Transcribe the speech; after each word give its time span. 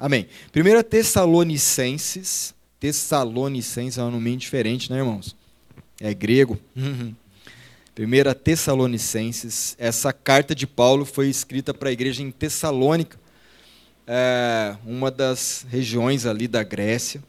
Amém. 0.00 0.26
1 0.56 0.82
Tessalonicenses. 0.82 2.54
Tessalonicenses 2.80 3.98
é 3.98 4.02
um 4.02 4.10
nome 4.10 4.34
diferente, 4.34 4.90
né, 4.90 4.96
irmãos? 4.96 5.36
É 6.00 6.14
grego. 6.14 6.58
1 6.74 8.34
Tessalonicenses. 8.42 9.76
Essa 9.78 10.10
carta 10.10 10.54
de 10.54 10.66
Paulo 10.66 11.04
foi 11.04 11.28
escrita 11.28 11.74
para 11.74 11.90
a 11.90 11.92
igreja 11.92 12.22
em 12.22 12.30
Tessalônica, 12.30 13.20
é 14.06 14.74
uma 14.86 15.10
das 15.10 15.66
regiões 15.68 16.24
ali 16.24 16.48
da 16.48 16.62
Grécia. 16.62 17.22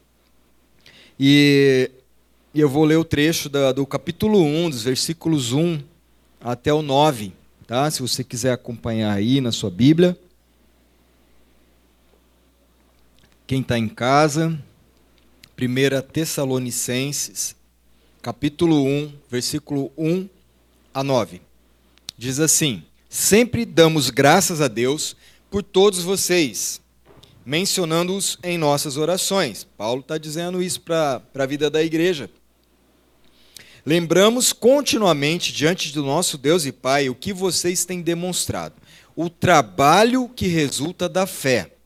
E, 1.19 1.91
e 2.53 2.61
eu 2.61 2.69
vou 2.69 2.85
ler 2.85 2.95
o 2.95 3.03
trecho 3.03 3.49
da, 3.49 3.73
do 3.73 3.85
capítulo 3.85 4.41
1, 4.41 4.69
dos 4.69 4.83
versículos 4.83 5.51
1 5.51 5.81
até 6.39 6.73
o 6.73 6.81
9, 6.81 7.33
tá? 7.67 7.91
se 7.91 8.01
você 8.01 8.23
quiser 8.23 8.53
acompanhar 8.53 9.11
aí 9.13 9.41
na 9.41 9.51
sua 9.51 9.69
Bíblia. 9.69 10.17
Quem 13.52 13.59
está 13.59 13.77
em 13.77 13.89
casa, 13.89 14.57
1 15.59 16.02
Tessalonicenses, 16.13 17.53
capítulo 18.21 18.85
1, 18.85 19.12
versículo 19.30 19.91
1 19.98 20.30
a 20.93 21.03
9. 21.03 21.41
Diz 22.17 22.40
assim: 22.40 22.81
Sempre 23.09 23.66
damos 23.66 24.09
graças 24.09 24.62
a 24.62 24.70
Deus 24.70 25.17
por 25.49 25.63
todos 25.63 26.02
vocês, 26.02 26.79
mencionando-os 27.45 28.40
em 28.41 28.57
nossas 28.57 28.95
orações. 28.95 29.68
Paulo 29.77 29.99
está 29.99 30.18
dizendo 30.18 30.63
isso 30.63 30.79
para 30.79 31.21
a 31.35 31.45
vida 31.45 31.70
da 31.70 31.84
igreja. 31.84 32.29
Lembramos 33.85 34.54
continuamente 34.54 35.52
diante 35.52 35.91
do 35.91 36.04
nosso 36.04 36.38
Deus 36.38 36.65
e 36.65 36.71
Pai 36.71 37.09
o 37.09 37.15
que 37.15 37.34
vocês 37.34 37.84
têm 37.84 38.02
demonstrado, 38.02 38.76
o 39.13 39.29
trabalho 39.29 40.29
que 40.29 40.48
resulta 40.48 41.09
da 41.09 41.27
fé 41.27 41.80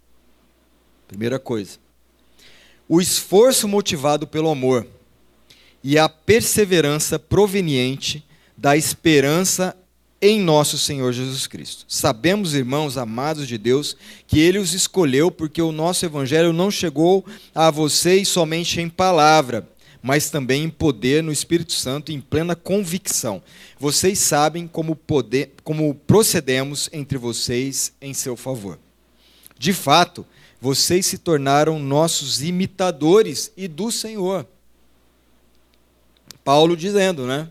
Primeira 1.08 1.40
coisa. 1.40 1.77
O 2.88 3.02
esforço 3.02 3.68
motivado 3.68 4.27
pelo 4.27 4.49
amor 4.49 4.88
e 5.84 5.98
a 5.98 6.10
perseverança 6.10 7.20
proveniente 7.20 8.24
da 8.57 8.76
esperança 8.76 9.76
em 10.21 10.40
nosso 10.40 10.77
Senhor 10.77 11.12
Jesus 11.12 11.46
Cristo. 11.46 11.85
Sabemos, 11.88 12.55
irmãos 12.55 12.98
amados 12.98 13.48
de 13.48 13.57
Deus, 13.57 13.96
que 14.26 14.40
Ele 14.40 14.57
os 14.57 14.74
escolheu 14.74 15.29
porque 15.29 15.62
o 15.62 15.71
nosso 15.71 16.05
Evangelho 16.05 16.54
não 16.54 16.71
chegou 16.71 17.26
a 17.54 17.70
vocês 17.70 18.27
somente 18.27 18.82
em 18.82 18.90
palavra, 18.90 19.70
mas 20.01 20.29
também 20.29 20.63
em 20.63 20.70
poder 20.70 21.22
no 21.22 21.32
Espírito 21.32 21.74
Santo, 21.74 22.12
em 22.12 22.20
plena 22.20 22.55
convicção. 22.55 23.41
Vocês 23.79 24.20
sabem 24.20 24.68
como, 24.68 24.96
poder, 24.96 25.54
como 25.63 25.94
procedemos 25.94 26.90
entre 26.94 27.18
vocês 27.18 27.94
em 28.01 28.13
seu 28.13 28.35
favor. 28.35 28.79
De 29.57 29.74
fato, 29.74 30.26
vocês 30.61 31.05
se 31.05 31.17
tornaram 31.17 31.79
nossos 31.79 32.41
imitadores 32.41 33.51
e 33.55 33.67
do 33.67 33.91
Senhor. 33.91 34.48
Paulo 36.43 36.75
dizendo, 36.77 37.25
né? 37.25 37.49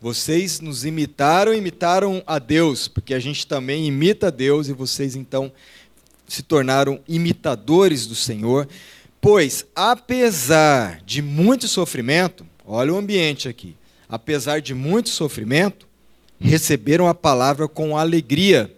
Vocês 0.00 0.58
nos 0.58 0.84
imitaram, 0.84 1.54
imitaram 1.54 2.22
a 2.26 2.38
Deus, 2.38 2.88
porque 2.88 3.14
a 3.14 3.20
gente 3.20 3.46
também 3.46 3.86
imita 3.86 4.28
a 4.28 4.30
Deus 4.30 4.68
e 4.68 4.72
vocês 4.72 5.14
então 5.14 5.52
se 6.26 6.42
tornaram 6.42 7.00
imitadores 7.06 8.06
do 8.06 8.14
Senhor. 8.14 8.68
Pois, 9.20 9.64
apesar 9.76 11.00
de 11.06 11.22
muito 11.22 11.68
sofrimento, 11.68 12.44
olha 12.64 12.92
o 12.92 12.96
ambiente 12.96 13.48
aqui, 13.48 13.76
apesar 14.08 14.60
de 14.60 14.74
muito 14.74 15.10
sofrimento, 15.10 15.86
receberam 16.40 17.06
a 17.06 17.14
palavra 17.14 17.68
com 17.68 17.96
alegria 17.96 18.74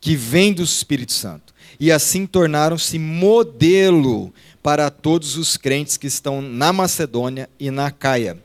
que 0.00 0.14
vem 0.14 0.52
do 0.52 0.62
Espírito 0.62 1.12
Santo 1.12 1.54
e 1.78 1.92
assim 1.92 2.26
tornaram-se 2.26 2.98
modelo 2.98 4.32
para 4.62 4.90
todos 4.90 5.36
os 5.36 5.56
crentes 5.56 5.96
que 5.96 6.06
estão 6.06 6.42
na 6.42 6.72
Macedônia 6.72 7.48
e 7.58 7.70
na 7.70 7.90
Caia. 7.90 8.38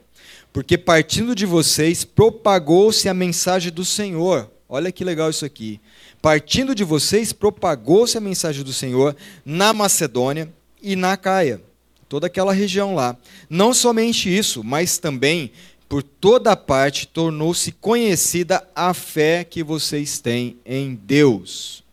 Porque 0.52 0.78
partindo 0.78 1.34
de 1.34 1.44
vocês 1.44 2.04
propagou-se 2.04 3.08
a 3.08 3.14
mensagem 3.14 3.72
do 3.72 3.84
Senhor. 3.84 4.50
Olha 4.68 4.92
que 4.92 5.04
legal 5.04 5.28
isso 5.28 5.44
aqui. 5.44 5.80
Partindo 6.22 6.74
de 6.74 6.84
vocês 6.84 7.32
propagou-se 7.32 8.16
a 8.16 8.20
mensagem 8.20 8.64
do 8.64 8.72
Senhor 8.72 9.14
na 9.44 9.72
Macedônia 9.72 10.52
e 10.80 10.96
na 10.96 11.16
Caia, 11.16 11.60
toda 12.08 12.28
aquela 12.28 12.52
região 12.52 12.94
lá. 12.94 13.16
Não 13.50 13.74
somente 13.74 14.34
isso, 14.34 14.62
mas 14.64 14.96
também 14.96 15.50
por 15.88 16.02
toda 16.02 16.56
parte 16.56 17.06
tornou-se 17.06 17.72
conhecida 17.72 18.66
a 18.74 18.94
fé 18.94 19.44
que 19.44 19.62
vocês 19.62 20.18
têm 20.18 20.56
em 20.64 20.94
Deus. 20.94 21.83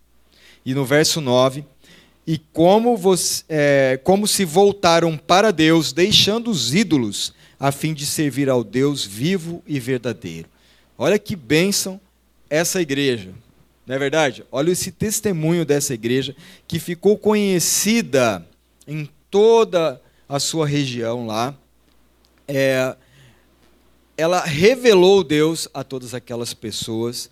E 0.66 0.74
no 0.74 0.86
verso 0.86 1.20
9, 1.20 1.66
e 2.26 2.38
como, 2.38 2.96
você, 2.96 3.44
é, 3.50 4.00
como 4.04 4.28
se 4.28 4.46
voltaram 4.46 5.18
para 5.18 5.52
Deus, 5.52 5.92
deixando 5.92 6.52
os 6.52 6.74
ídolos, 6.74 7.34
a 7.60 7.72
fim 7.72 7.94
de 7.94 8.06
servir 8.06 8.50
ao 8.50 8.64
Deus 8.64 9.06
vivo 9.06 9.62
e 9.68 9.80
verdadeiro. 9.80 10.48
Olha 10.98 11.20
que 11.20 11.36
bênção 11.36 12.00
essa 12.50 12.82
igreja, 12.82 13.34
não 13.86 13.96
é 13.96 14.00
verdade? 14.00 14.44
Olha 14.52 14.72
esse 14.72 14.92
testemunho 14.92 15.66
dessa 15.66 15.94
igreja 15.94 16.36
que 16.68 16.80
ficou 16.80 17.18
conhecida 17.18 18.46
em 18.88 19.10
toda 19.30 20.02
a 20.28 20.40
sua 20.40 20.68
região 20.68 21.26
lá. 21.26 21.56
É, 22.48 22.96
ela 24.18 24.42
revelou 24.42 25.24
Deus 25.24 25.68
a 25.74 25.84
todas 25.84 26.14
aquelas 26.14 26.54
pessoas 26.54 27.30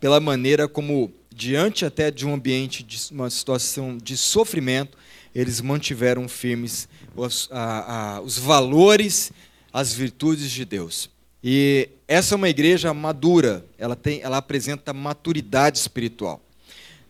pela 0.00 0.20
maneira 0.20 0.68
como 0.68 1.12
diante 1.34 1.84
até 1.84 2.10
de 2.10 2.26
um 2.26 2.34
ambiente, 2.34 2.82
de 2.82 2.98
uma 3.10 3.28
situação 3.28 3.98
de 3.98 4.16
sofrimento, 4.16 4.96
eles 5.34 5.60
mantiveram 5.60 6.28
firmes 6.28 6.88
os, 7.16 7.48
a, 7.50 8.16
a, 8.16 8.20
os 8.20 8.38
valores, 8.38 9.32
as 9.72 9.92
virtudes 9.92 10.50
de 10.50 10.64
Deus. 10.64 11.10
E 11.42 11.88
essa 12.06 12.34
é 12.34 12.36
uma 12.36 12.48
igreja 12.48 12.94
madura, 12.94 13.66
ela, 13.76 13.96
tem, 13.96 14.22
ela 14.22 14.36
apresenta 14.36 14.92
maturidade 14.92 15.78
espiritual. 15.78 16.40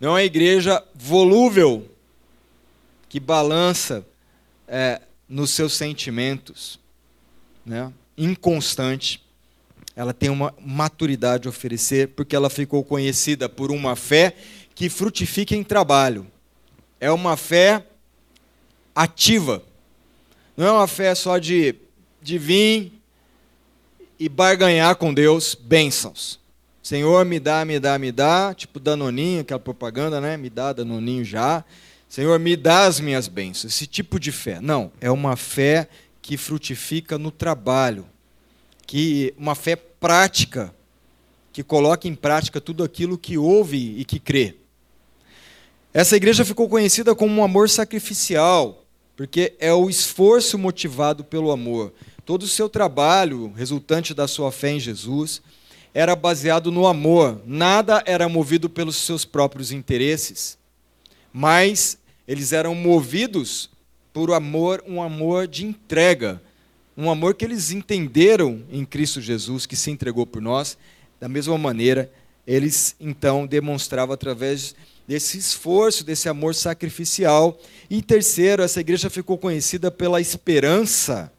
Não 0.01 0.11
é 0.11 0.13
uma 0.13 0.23
igreja 0.23 0.83
volúvel, 0.95 1.89
que 3.09 3.21
balança 3.21 4.05
é, 4.67 5.03
nos 5.29 5.51
seus 5.51 5.75
sentimentos, 5.75 6.81
né? 7.65 7.93
inconstante 8.17 9.24
ela 9.97 10.12
tem 10.12 10.28
uma 10.31 10.55
maturidade 10.60 11.47
a 11.47 11.50
oferecer, 11.50 12.09
porque 12.09 12.34
ela 12.34 12.50
ficou 12.50 12.82
conhecida 12.82 13.49
por 13.49 13.71
uma 13.71 13.94
fé 13.94 14.34
que 14.75 14.88
frutifica 14.88 15.55
em 15.55 15.62
trabalho. 15.62 16.27
É 17.00 17.10
uma 17.10 17.37
fé 17.37 17.84
ativa. 18.94 19.62
Não 20.56 20.66
é 20.66 20.72
uma 20.72 20.87
fé 20.87 21.15
só 21.15 21.38
de, 21.38 21.75
de 22.21 22.38
vir 22.38 22.93
e 24.19 24.28
barganhar 24.28 24.97
com 24.97 25.12
Deus 25.12 25.54
bênçãos. 25.54 26.41
Senhor, 26.83 27.25
me 27.25 27.41
dá, 27.41 27.65
me 27.65 27.81
dá, 27.81 27.99
me 27.99 28.12
dá, 28.12 28.53
tipo 28.53 28.78
Danoninho, 28.78 29.41
aquela 29.41 29.59
propaganda, 29.60 30.21
né? 30.21 30.37
Me 30.37 30.50
dá 30.50 30.72
Danoninho 30.72 31.25
já. 31.25 31.65
Senhor, 32.09 32.38
me 32.38 32.56
dá 32.56 32.84
as 32.84 33.00
minhas 33.00 33.27
bênçãos. 33.27 33.72
Esse 33.72 33.87
tipo 33.87 34.21
de 34.21 34.31
fé. 34.31 34.60
Não, 34.60 34.93
é 35.00 35.10
uma 35.10 35.37
fé 35.37 35.88
que 36.21 36.37
frutifica 36.37 37.19
no 37.19 37.31
trabalho, 37.31 38.06
que 38.87 39.34
uma 39.37 39.55
fé 39.55 39.77
prática, 39.77 40.75
que 41.53 41.62
coloca 41.62 42.09
em 42.09 42.15
prática 42.15 42.61
tudo 42.61 42.83
aquilo 42.83 43.17
que 43.17 43.39
ouve 43.39 43.99
e 43.99 44.05
que 44.05 44.19
crê. 44.19 44.56
Essa 45.93 46.17
igreja 46.17 46.45
ficou 46.45 46.69
conhecida 46.69 47.15
como 47.15 47.41
um 47.41 47.45
amor 47.45 47.69
sacrificial, 47.69 48.84
porque 49.17 49.55
é 49.61 49.72
o 49.72 49.89
esforço 49.89 50.59
motivado 50.59 51.22
pelo 51.22 51.53
amor. 51.53 51.93
Todo 52.27 52.43
o 52.43 52.49
seu 52.49 52.69
trabalho, 52.69 53.53
resultante 53.56 54.12
da 54.12 54.27
sua 54.27 54.50
fé 54.50 54.72
em 54.72 54.81
Jesus, 54.81 55.41
era 55.95 56.16
baseado 56.16 56.72
no 56.72 56.87
amor. 56.87 57.41
Nada 57.47 58.03
era 58.05 58.28
movido 58.28 58.69
pelos 58.69 58.97
seus 58.97 59.25
próprios 59.25 59.71
interesses, 59.71 60.59
mas 61.33 61.97
eles 62.27 62.53
eram 62.53 62.75
movidos 62.75 63.71
por 64.13 64.33
amor, 64.33 64.83
um 64.86 65.01
amor 65.01 65.47
de 65.47 65.65
entrega, 65.65 66.42
um 66.97 67.11
amor 67.11 67.35
que 67.35 67.45
eles 67.45 67.71
entenderam 67.71 68.63
em 68.71 68.85
Cristo 68.85 69.21
Jesus, 69.21 69.67
que 69.67 69.77
se 69.77 69.91
entregou 69.91 70.25
por 70.27 70.41
nós, 70.41 70.79
da 71.21 71.29
mesma 71.29 71.59
maneira, 71.59 72.11
eles 72.47 72.95
então 73.01 73.47
demonstravam 73.47 74.15
através 74.15 74.75
desse 75.07 75.39
esforço, 75.39 76.05
desse 76.05 76.29
amor 76.29 76.55
sacrificial. 76.55 77.59
E 77.91 78.01
terceiro, 78.01 78.63
essa 78.63 78.81
igreja 78.81 79.11
ficou 79.11 79.37
conhecida 79.37 79.91
pela 79.91 80.21
esperança, 80.21 81.33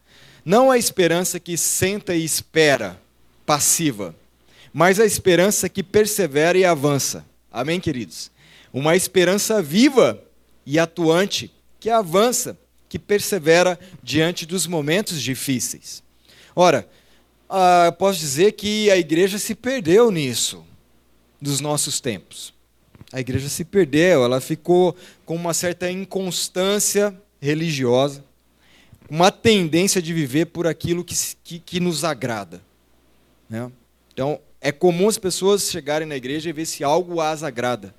não 0.44 0.69
a 0.69 0.78
esperança 0.78 1.40
que 1.40 1.57
senta 1.57 2.16
e 2.16 2.24
espera, 2.24 3.00
passiva, 3.46 4.16
mas 4.74 5.00
a 5.00 5.06
esperança 5.06 5.69
que 5.69 5.81
persevera 5.81 6.57
e 6.57 6.66
avança. 6.66 7.25
Amém, 7.52 7.80
queridos? 7.80 8.30
Uma 8.74 8.96
esperança 8.96 9.62
viva 9.62 10.22
e 10.66 10.78
atuante 10.78 11.52
que 11.80 11.90
avança 11.90 12.57
que 12.95 13.00
persevera 13.00 13.77
diante 14.01 14.45
dos 14.45 14.65
momentos 14.65 15.21
difíceis. 15.21 16.01
Ora, 16.56 16.88
ah, 17.50 17.94
posso 18.00 18.18
dizer 18.19 18.53
que 18.53 18.89
a 18.89 18.95
igreja 18.95 19.38
se 19.38 19.53
perdeu 19.53 20.09
nisso, 20.09 20.65
dos 21.42 21.59
nossos 21.59 22.00
tempos. 22.00 22.53
a 23.12 23.19
igreja 23.19 23.50
se 23.50 23.65
perdeu, 23.65 24.24
ela 24.24 24.39
ficou 24.39 24.95
com 25.25 25.36
uma 25.36 25.53
certa 25.53 25.92
inconstância 25.92 27.13
religiosa, 27.42 28.24
uma 29.09 29.30
tendência 29.30 30.01
de 30.01 30.13
viver 30.13 30.45
por 30.45 30.65
aquilo 30.65 31.03
que, 31.03 31.15
que, 31.44 31.59
que 31.59 31.80
nos 31.81 32.06
agrada. 32.06 32.62
Né? 33.50 33.69
Então, 34.13 34.39
é 34.62 34.71
comum 34.71 35.09
as 35.09 35.18
pessoas 35.18 35.69
chegarem 35.69 36.07
na 36.07 36.15
igreja 36.15 36.50
e 36.50 36.53
ver 36.53 36.65
se 36.65 36.81
algo 36.81 37.19
as 37.19 37.44
agrada. 37.44 37.94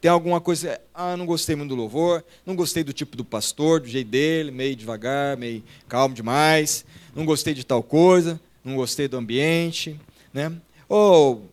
Tem 0.00 0.10
alguma 0.10 0.40
coisa, 0.40 0.80
ah, 0.94 1.16
não 1.16 1.26
gostei 1.26 1.56
muito 1.56 1.70
do 1.70 1.74
louvor, 1.74 2.24
não 2.46 2.54
gostei 2.54 2.84
do 2.84 2.92
tipo 2.92 3.16
do 3.16 3.24
pastor, 3.24 3.80
do 3.80 3.88
jeito 3.88 4.08
dele, 4.08 4.50
meio 4.50 4.76
devagar, 4.76 5.36
meio 5.36 5.62
calmo 5.88 6.14
demais, 6.14 6.84
não 7.14 7.24
gostei 7.24 7.52
de 7.52 7.64
tal 7.64 7.82
coisa, 7.82 8.40
não 8.64 8.76
gostei 8.76 9.08
do 9.08 9.16
ambiente, 9.16 9.98
né? 10.32 10.52
Ou 10.88 11.50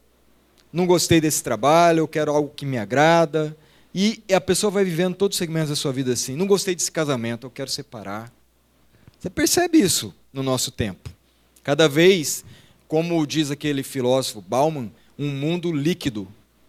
não 0.72 0.86
gostei 0.86 1.20
desse 1.20 1.42
trabalho, 1.42 2.00
eu 2.00 2.08
quero 2.08 2.32
algo 2.32 2.52
que 2.56 2.66
me 2.66 2.78
agrada. 2.78 3.56
E 3.94 4.22
a 4.32 4.42
pessoa 4.42 4.70
vai 4.70 4.84
vivendo 4.84 5.16
todos 5.16 5.36
os 5.36 5.40
segmentos 5.40 5.70
da 5.70 5.76
sua 5.76 5.94
vida 5.94 6.12
assim. 6.12 6.36
Não 6.36 6.46
gostei 6.46 6.76
desse 6.76 6.92
casamento, 6.92 7.48
eu 7.48 7.52
quero 7.52 7.70
separar. 7.70 8.32
Você 9.18 9.30
percebe 9.30 9.80
isso 9.80 10.14
no 10.32 10.44
nosso 10.44 10.70
tempo. 10.70 11.10
Cada 11.64 11.88
vez, 11.88 12.44
como 12.88 13.26
diz 13.26 13.50
aquele 13.50 13.82
filósofo 13.82 14.42
Bauman, 14.42 14.92
um 15.18 15.32
mundo 15.32 15.72
líquido, 15.72 16.28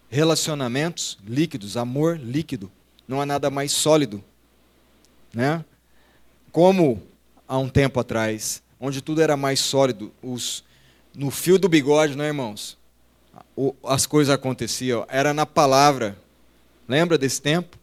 relacionamentos 0.09 1.17
líquidos, 1.25 1.77
amor 1.77 2.17
líquido. 2.17 2.71
Não 3.07 3.21
há 3.21 3.25
nada 3.25 3.49
mais 3.49 3.71
sólido, 3.71 4.23
né? 5.33 5.63
Como 6.51 7.01
há 7.47 7.57
um 7.57 7.69
tempo 7.69 7.99
atrás, 7.99 8.61
onde 8.79 9.01
tudo 9.01 9.21
era 9.21 9.37
mais 9.37 9.59
sólido, 9.59 10.11
os 10.21 10.63
no 11.15 11.31
fio 11.31 11.57
do 11.57 11.67
bigode, 11.67 12.15
não 12.15 12.23
é, 12.23 12.27
irmãos? 12.27 12.77
As 13.83 14.05
coisas 14.05 14.33
aconteciam, 14.33 15.05
era 15.09 15.33
na 15.33 15.45
palavra. 15.45 16.15
Lembra 16.87 17.17
desse 17.17 17.41
tempo? 17.41 17.75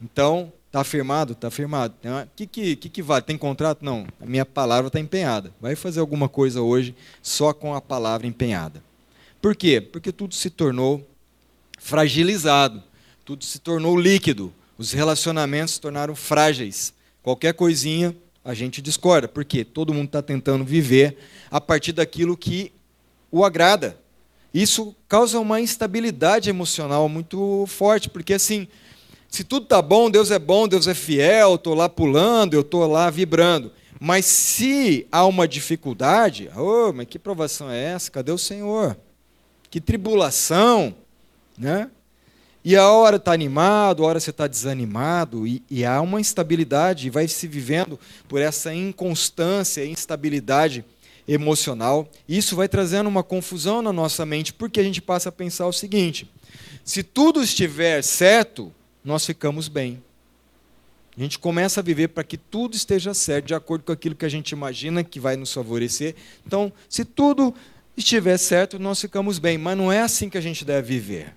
Então, 0.00 0.52
está 0.66 0.80
afirmado? 0.80 1.32
Está 1.32 1.48
afirmado. 1.48 1.94
O 2.04 2.28
que, 2.36 2.46
que, 2.46 2.76
que, 2.76 2.88
que 2.88 3.02
vale? 3.02 3.24
Tem 3.24 3.36
contrato? 3.36 3.84
Não. 3.84 4.06
A 4.20 4.26
minha 4.26 4.46
palavra 4.46 4.86
está 4.86 5.00
empenhada. 5.00 5.52
Vai 5.60 5.74
fazer 5.74 5.98
alguma 5.98 6.28
coisa 6.28 6.62
hoje 6.62 6.94
só 7.20 7.52
com 7.52 7.74
a 7.74 7.80
palavra 7.80 8.26
empenhada. 8.26 8.82
Por 9.42 9.56
quê? 9.56 9.80
Porque 9.80 10.12
tudo 10.12 10.34
se 10.34 10.48
tornou 10.50 11.04
fragilizado, 11.78 12.82
tudo 13.24 13.44
se 13.44 13.58
tornou 13.58 13.98
líquido, 13.98 14.52
os 14.76 14.92
relacionamentos 14.92 15.74
se 15.74 15.80
tornaram 15.80 16.14
frágeis. 16.14 16.92
Qualquer 17.22 17.54
coisinha 17.54 18.14
a 18.44 18.54
gente 18.54 18.80
discorda, 18.80 19.28
porque 19.28 19.64
todo 19.64 19.92
mundo 19.92 20.06
está 20.06 20.22
tentando 20.22 20.64
viver 20.64 21.18
a 21.50 21.60
partir 21.60 21.92
daquilo 21.92 22.36
que 22.36 22.72
o 23.30 23.44
agrada. 23.44 23.98
Isso 24.52 24.94
causa 25.06 25.38
uma 25.38 25.60
instabilidade 25.60 26.48
emocional 26.48 27.08
muito 27.08 27.66
forte, 27.66 28.08
porque 28.08 28.34
assim, 28.34 28.66
se 29.28 29.44
tudo 29.44 29.64
está 29.64 29.82
bom, 29.82 30.10
Deus 30.10 30.30
é 30.30 30.38
bom, 30.38 30.66
Deus 30.66 30.86
é 30.86 30.94
fiel, 30.94 31.56
estou 31.56 31.74
lá 31.74 31.88
pulando, 31.88 32.54
eu 32.54 32.62
estou 32.62 32.86
lá 32.86 33.10
vibrando. 33.10 33.70
Mas 34.00 34.24
se 34.24 35.06
há 35.12 35.26
uma 35.26 35.46
dificuldade, 35.46 36.48
oh, 36.56 36.92
mas 36.92 37.06
que 37.06 37.18
provação 37.18 37.70
é 37.70 37.92
essa? 37.92 38.10
Cadê 38.10 38.32
o 38.32 38.38
Senhor? 38.38 38.96
Que 39.70 39.80
tribulação, 39.80 40.94
né? 41.58 41.90
E 42.64 42.76
a 42.76 42.88
hora 42.88 43.16
está 43.16 43.32
animado, 43.32 44.02
a 44.02 44.06
hora 44.06 44.20
você 44.20 44.30
está 44.30 44.46
desanimado, 44.46 45.46
e, 45.46 45.62
e, 45.70 45.84
há 45.84 46.00
uma 46.00 46.20
instabilidade, 46.20 47.06
e 47.06 47.10
vai 47.10 47.26
se 47.26 47.46
vivendo 47.46 47.98
por 48.28 48.40
essa 48.40 48.74
inconstância, 48.74 49.86
instabilidade 49.86 50.84
emocional. 51.26 52.08
Isso 52.28 52.56
vai 52.56 52.68
trazendo 52.68 53.06
uma 53.06 53.22
confusão 53.22 53.80
na 53.80 53.92
nossa 53.92 54.26
mente, 54.26 54.52
porque 54.52 54.80
a 54.80 54.82
gente 54.82 55.00
passa 55.00 55.28
a 55.28 55.32
pensar 55.32 55.66
o 55.66 55.72
seguinte: 55.72 56.30
se 56.84 57.02
tudo 57.02 57.42
estiver 57.42 58.02
certo, 58.02 58.72
nós 59.04 59.24
ficamos 59.24 59.68
bem. 59.68 60.02
A 61.16 61.20
gente 61.20 61.38
começa 61.38 61.80
a 61.80 61.82
viver 61.82 62.08
para 62.08 62.22
que 62.22 62.36
tudo 62.36 62.76
esteja 62.76 63.12
certo, 63.12 63.46
de 63.46 63.54
acordo 63.54 63.82
com 63.84 63.92
aquilo 63.92 64.14
que 64.14 64.24
a 64.24 64.28
gente 64.28 64.52
imagina 64.52 65.02
que 65.02 65.18
vai 65.18 65.36
nos 65.36 65.52
favorecer. 65.52 66.14
Então, 66.46 66.72
se 66.88 67.04
tudo 67.04 67.52
estiver 67.96 68.36
certo, 68.36 68.78
nós 68.78 69.00
ficamos 69.00 69.40
bem. 69.40 69.58
Mas 69.58 69.76
não 69.76 69.90
é 69.90 70.00
assim 70.00 70.30
que 70.30 70.38
a 70.38 70.40
gente 70.40 70.64
deve 70.64 70.86
viver. 70.86 71.34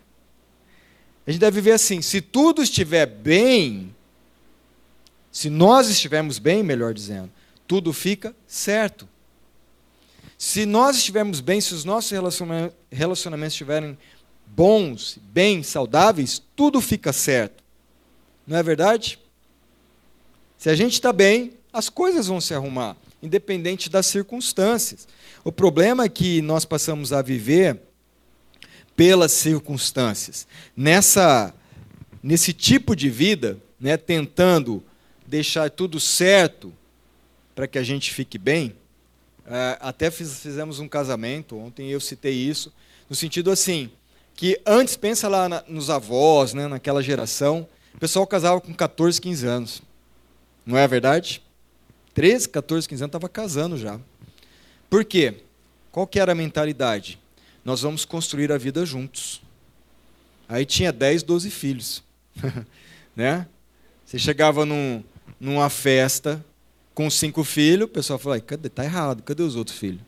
A 1.26 1.32
gente 1.32 1.40
deve 1.40 1.62
viver 1.62 1.74
assim: 1.74 2.02
se 2.02 2.22
tudo 2.22 2.62
estiver 2.62 3.06
bem, 3.06 3.96
se 5.32 5.50
nós 5.50 5.90
estivermos 5.90 6.40
bem, 6.40 6.64
melhor 6.64 6.94
dizendo, 6.94 7.32
tudo 7.68 7.94
fica 7.94 8.36
certo. 8.48 9.08
Se 10.38 10.66
nós 10.66 10.98
estivermos 10.98 11.40
bem, 11.40 11.62
se 11.62 11.74
os 11.74 11.86
nossos 11.86 12.12
relacionamentos 12.92 13.54
estiverem 13.54 13.98
bons, 14.48 15.20
bem, 15.22 15.62
saudáveis, 15.64 16.42
tudo 16.56 16.82
fica 16.82 17.14
certo. 17.14 17.64
Não 18.46 18.58
é 18.58 18.64
verdade? 18.64 19.20
Se 20.58 20.70
a 20.70 20.76
gente 20.76 20.94
está 20.94 21.14
bem, 21.14 21.54
as 21.72 21.90
coisas 21.90 22.28
vão 22.28 22.42
se 22.42 22.54
arrumar, 22.54 22.98
independente 23.22 23.90
das 23.90 24.08
circunstâncias. 24.08 25.08
O 25.44 25.52
problema 25.52 26.06
é 26.06 26.10
que 26.10 26.42
nós 26.42 26.66
passamos 26.66 27.14
a 27.14 27.22
viver 27.22 27.80
pelas 29.02 29.32
circunstâncias. 29.32 30.46
Nessa, 30.78 31.56
nesse 32.22 32.54
tipo 32.54 32.96
de 32.96 33.10
vida, 33.10 33.58
né, 33.80 33.98
tentando 33.98 34.84
deixar 35.26 35.72
tudo 35.72 36.00
certo 36.00 36.72
para 37.56 37.66
que 37.66 37.80
a 37.80 37.84
gente 37.84 38.14
fique 38.14 38.38
bem, 38.38 38.76
é, 39.48 39.76
até 39.82 40.12
fiz, 40.12 40.40
fizemos 40.40 40.78
um 40.78 40.88
casamento, 40.88 41.58
ontem 41.58 41.90
eu 41.90 42.00
citei 42.00 42.36
isso, 42.36 42.72
no 43.10 43.16
sentido 43.16 43.50
assim, 43.50 43.90
que 44.36 44.62
antes, 44.68 44.96
pensa 44.96 45.28
lá 45.28 45.50
na, 45.50 45.64
nos 45.68 45.90
avós, 45.90 46.54
né, 46.54 46.68
naquela 46.68 47.02
geração, 47.02 47.68
o 47.96 47.98
pessoal 47.98 48.28
casava 48.28 48.62
com 48.62 48.72
14, 48.72 49.20
15 49.20 49.48
anos. 49.48 49.82
Não 50.64 50.78
é 50.78 50.88
verdade? 50.88 51.42
13, 52.14 52.50
14, 52.50 52.88
15 52.88 53.02
anos 53.02 53.10
estava 53.10 53.28
casando 53.28 53.80
já. 53.80 54.00
Por 54.92 55.04
quê? 55.04 55.42
Qual 55.92 56.06
que 56.06 56.20
era 56.20 56.34
a 56.34 56.36
mentalidade? 56.36 57.20
Nós 57.64 57.82
vamos 57.82 58.06
construir 58.06 58.52
a 58.52 58.58
vida 58.58 58.86
juntos. 58.86 59.42
Aí 60.48 60.66
tinha 60.66 60.92
10, 60.92 61.24
12 61.24 61.50
filhos. 61.50 62.04
né? 63.16 63.48
Você 64.06 64.20
chegava 64.20 64.66
num, 64.66 65.04
numa 65.40 65.70
festa 65.70 66.44
com 66.94 67.10
cinco 67.10 67.44
filhos, 67.44 67.86
o 67.86 67.88
pessoal 67.88 68.20
fala, 68.20 68.40
cadê? 68.40 68.70
Tá 68.70 68.84
errado, 68.84 69.24
cadê 69.24 69.44
os 69.44 69.56
outros 69.56 69.78
filhos? 69.78 70.02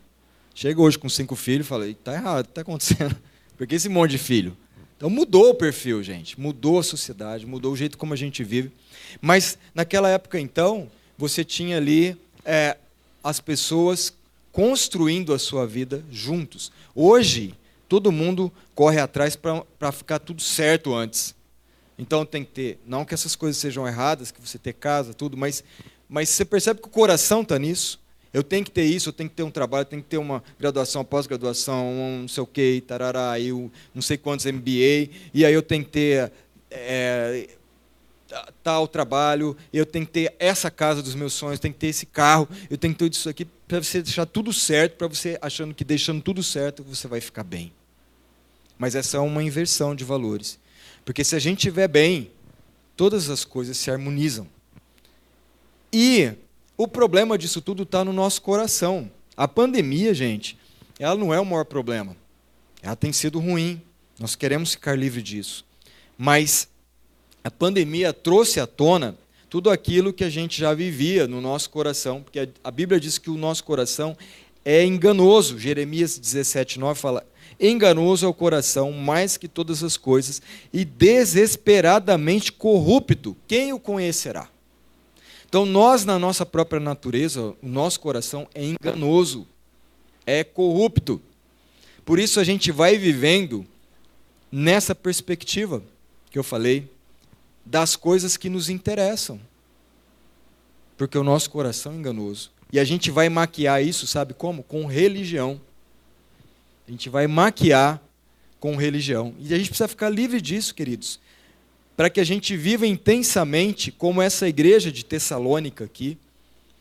Chega 0.53 0.81
hoje 0.81 0.99
com 0.99 1.09
cinco 1.09 1.35
filhos, 1.35 1.65
fala, 1.65 1.85
tá 2.03 2.13
errado, 2.13 2.47
está 2.47 2.61
acontecendo? 2.61 3.15
Por 3.57 3.65
que 3.65 3.75
esse 3.75 3.89
monte 3.89 4.11
de 4.11 4.17
filho? 4.17 4.55
Então 4.97 5.09
mudou 5.09 5.49
o 5.49 5.55
perfil, 5.55 6.03
gente, 6.03 6.39
mudou 6.39 6.79
a 6.79 6.83
sociedade, 6.83 7.45
mudou 7.45 7.73
o 7.73 7.75
jeito 7.77 7.97
como 7.97 8.13
a 8.13 8.17
gente 8.17 8.43
vive. 8.43 8.71
Mas 9.21 9.57
naquela 9.73 10.09
época, 10.09 10.39
então, 10.39 10.89
você 11.17 11.43
tinha 11.43 11.77
ali 11.77 12.17
é, 12.45 12.77
as 13.23 13.39
pessoas 13.39 14.13
construindo 14.53 15.33
a 15.33 15.39
sua 15.39 15.67
vida 15.67 16.05
juntos. 16.09 16.71
Hoje, 16.95 17.55
todo 17.89 18.11
mundo 18.11 18.53
corre 18.73 18.99
atrás 18.99 19.35
para 19.35 19.91
ficar 19.91 20.19
tudo 20.19 20.41
certo 20.41 20.93
antes. 20.93 21.35
Então 21.97 22.25
tem 22.25 22.45
que 22.45 22.51
ter, 22.51 22.79
não 22.85 23.03
que 23.03 23.13
essas 23.13 23.35
coisas 23.35 23.57
sejam 23.57 23.87
erradas, 23.87 24.31
que 24.31 24.39
você 24.39 24.57
ter 24.57 24.73
casa, 24.73 25.13
tudo, 25.13 25.35
mas, 25.35 25.63
mas 26.07 26.29
você 26.29 26.45
percebe 26.45 26.79
que 26.79 26.87
o 26.87 26.91
coração 26.91 27.41
está 27.41 27.57
nisso. 27.57 27.99
Eu 28.31 28.43
tenho 28.43 28.63
que 28.63 28.71
ter 28.71 28.83
isso, 28.83 29.09
eu 29.09 29.13
tenho 29.13 29.29
que 29.29 29.35
ter 29.35 29.43
um 29.43 29.51
trabalho, 29.51 29.81
eu 29.81 29.89
tenho 29.89 30.01
que 30.01 30.09
ter 30.09 30.17
uma 30.17 30.43
graduação, 30.59 31.03
pós-graduação, 31.03 31.87
um 31.87 32.21
não 32.21 32.27
sei 32.27 32.43
o 32.43 32.47
quê, 32.47 32.83
tarará, 32.85 33.39
eu 33.39 33.71
não 33.93 34.01
sei 34.01 34.17
quantos 34.17 34.45
MBA, 34.45 35.09
e 35.33 35.45
aí 35.45 35.53
eu 35.53 35.61
tenho 35.61 35.83
que 35.83 35.91
ter 35.91 36.31
é, 36.71 37.47
tal 38.63 38.87
trabalho, 38.87 39.55
eu 39.71 39.85
tenho 39.85 40.05
que 40.05 40.11
ter 40.11 40.35
essa 40.39 40.71
casa 40.71 41.01
dos 41.01 41.13
meus 41.13 41.33
sonhos, 41.33 41.57
eu 41.57 41.61
tenho 41.61 41.73
que 41.73 41.79
ter 41.79 41.87
esse 41.87 42.05
carro, 42.05 42.47
eu 42.69 42.77
tenho 42.77 42.93
que 42.93 42.99
ter 42.99 43.11
isso 43.11 43.29
aqui 43.29 43.45
para 43.79 43.89
você 43.89 44.01
deixar 44.01 44.25
tudo 44.25 44.53
certo, 44.53 44.97
para 44.97 45.07
você 45.07 45.37
achando 45.41 45.73
que 45.73 45.83
deixando 45.83 46.21
tudo 46.21 46.43
certo 46.43 46.83
você 46.83 47.07
vai 47.07 47.19
ficar 47.19 47.43
bem. 47.43 47.73
Mas 48.77 48.93
essa 48.93 49.17
é 49.17 49.19
uma 49.19 49.43
inversão 49.43 49.95
de 49.95 50.03
valores. 50.03 50.59
Porque 51.05 51.23
se 51.23 51.35
a 51.35 51.39
gente 51.39 51.59
estiver 51.59 51.87
bem, 51.87 52.31
todas 52.95 53.29
as 53.29 53.43
coisas 53.43 53.77
se 53.77 53.89
harmonizam. 53.89 54.47
E 55.91 56.33
o 56.77 56.87
problema 56.87 57.37
disso 57.37 57.61
tudo 57.61 57.83
está 57.83 58.03
no 58.03 58.13
nosso 58.13 58.41
coração. 58.41 59.09
A 59.35 59.47
pandemia, 59.47 60.13
gente, 60.13 60.57
ela 60.99 61.15
não 61.15 61.33
é 61.33 61.39
o 61.39 61.45
maior 61.45 61.65
problema. 61.65 62.15
Ela 62.81 62.95
tem 62.95 63.11
sido 63.11 63.39
ruim. 63.39 63.81
Nós 64.19 64.35
queremos 64.35 64.71
ficar 64.71 64.95
livre 64.95 65.21
disso. 65.21 65.65
Mas 66.17 66.67
a 67.43 67.49
pandemia 67.49 68.13
trouxe 68.13 68.59
à 68.59 68.67
tona 68.67 69.17
tudo 69.53 69.69
aquilo 69.69 70.11
que 70.11 70.23
a 70.23 70.31
gente 70.31 70.59
já 70.59 70.73
vivia 70.73 71.27
no 71.27 71.39
nosso 71.39 71.69
coração, 71.69 72.23
porque 72.23 72.49
a 72.63 72.71
Bíblia 72.71 72.99
diz 72.99 73.19
que 73.19 73.29
o 73.29 73.37
nosso 73.37 73.63
coração 73.63 74.17
é 74.65 74.83
enganoso. 74.83 75.59
Jeremias 75.59 76.17
17, 76.17 76.79
9 76.79 76.99
fala: 76.99 77.23
enganoso 77.59 78.25
é 78.25 78.27
o 78.27 78.33
coração 78.33 78.91
mais 78.91 79.37
que 79.37 79.47
todas 79.47 79.83
as 79.83 79.95
coisas 79.95 80.41
e 80.73 80.83
desesperadamente 80.83 82.51
corrupto. 82.51 83.37
Quem 83.47 83.71
o 83.71 83.79
conhecerá? 83.79 84.49
Então, 85.47 85.67
nós, 85.67 86.03
na 86.03 86.17
nossa 86.17 86.47
própria 86.47 86.79
natureza, 86.79 87.53
o 87.61 87.67
nosso 87.69 87.99
coração 87.99 88.47
é 88.55 88.65
enganoso, 88.65 89.47
é 90.25 90.43
corrupto. 90.43 91.21
Por 92.03 92.17
isso, 92.17 92.39
a 92.39 92.43
gente 92.43 92.71
vai 92.71 92.97
vivendo 92.97 93.63
nessa 94.51 94.95
perspectiva 94.95 95.83
que 96.31 96.39
eu 96.39 96.43
falei, 96.43 96.89
das 97.65 97.95
coisas 97.95 98.37
que 98.37 98.49
nos 98.49 98.69
interessam. 98.69 99.39
Porque 100.97 101.17
o 101.17 101.23
nosso 101.23 101.49
coração 101.49 101.93
é 101.93 101.95
enganoso. 101.95 102.51
E 102.71 102.79
a 102.79 102.83
gente 102.83 103.11
vai 103.11 103.29
maquiar 103.29 103.83
isso, 103.83 104.07
sabe 104.07 104.33
como? 104.33 104.63
Com 104.63 104.85
religião. 104.85 105.61
A 106.87 106.91
gente 106.91 107.09
vai 107.09 107.27
maquiar 107.27 108.01
com 108.59 108.75
religião. 108.75 109.35
E 109.39 109.53
a 109.53 109.57
gente 109.57 109.69
precisa 109.69 109.87
ficar 109.87 110.09
livre 110.09 110.41
disso, 110.41 110.73
queridos. 110.73 111.19
Para 111.95 112.09
que 112.09 112.19
a 112.19 112.23
gente 112.23 112.57
viva 112.57 112.87
intensamente, 112.87 113.91
como 113.91 114.21
essa 114.21 114.47
igreja 114.47 114.91
de 114.91 115.05
Tessalônica 115.05 115.83
aqui, 115.83 116.17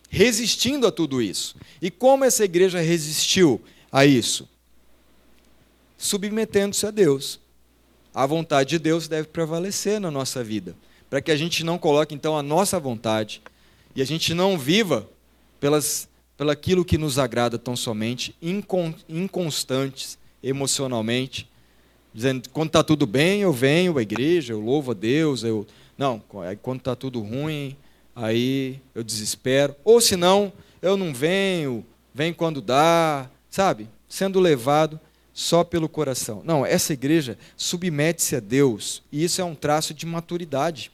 resistindo 0.09 0.87
a 0.87 0.93
tudo 0.93 1.21
isso. 1.21 1.57
E 1.81 1.91
como 1.91 2.25
essa 2.25 2.45
igreja 2.45 2.81
resistiu 2.81 3.61
a 3.91 4.07
isso? 4.07 4.49
Submetendo-se 5.99 6.87
a 6.87 6.91
Deus. 6.91 7.41
A 8.15 8.27
vontade 8.27 8.71
de 8.71 8.79
Deus 8.79 9.09
deve 9.09 9.29
prevalecer 9.29 10.01
na 10.01 10.11
nossa 10.11 10.45
vida, 10.45 10.77
para 11.09 11.21
que 11.21 11.31
a 11.31 11.37
gente 11.37 11.65
não 11.65 11.79
coloque 11.79 12.15
então 12.15 12.37
a 12.37 12.43
nossa 12.43 12.79
vontade 12.79 13.43
e 13.95 14.03
a 14.03 14.05
gente 14.05 14.35
não 14.35 14.59
viva 14.59 15.09
pelas 15.61 16.09
pelaquilo 16.37 16.85
que 16.85 16.99
nos 16.99 17.19
agrada 17.19 17.59
tão 17.59 17.77
somente, 17.77 18.35
inconstantes 19.09 20.19
emocionalmente, 20.43 21.49
dizendo 22.13 22.49
quando 22.51 22.69
está 22.69 22.83
tudo 22.83 23.07
bem 23.07 23.43
eu 23.43 23.53
venho 23.53 23.97
à 23.97 24.03
igreja, 24.03 24.53
eu 24.53 24.61
louvo 24.61 24.91
a 24.91 24.95
Deus, 24.95 25.45
eu 25.45 25.67
não, 25.97 26.21
quando 26.63 26.79
está 26.79 26.97
tudo 26.97 27.21
ruim 27.21 27.77
aí 28.15 28.81
eu 28.95 29.03
desespero. 29.03 29.75
Ou 29.85 30.01
se 30.01 30.17
não, 30.17 30.53
eu 30.81 30.97
não 30.97 31.15
venho, 31.15 31.85
vem 32.15 32.33
quando 32.33 32.61
dá, 32.61 33.31
sabe? 33.49 33.89
Sendo 34.09 34.41
levado 34.41 35.01
só 35.33 35.65
pelo 35.65 35.89
coração. 35.89 36.43
Não, 36.45 36.65
essa 36.65 36.93
igreja 36.93 37.39
submete-se 37.57 38.37
a 38.37 38.41
Deus, 38.41 39.03
e 39.11 39.25
isso 39.25 39.41
é 39.41 39.45
um 39.45 39.55
traço 39.55 39.95
de 39.95 40.05
maturidade. 40.05 40.93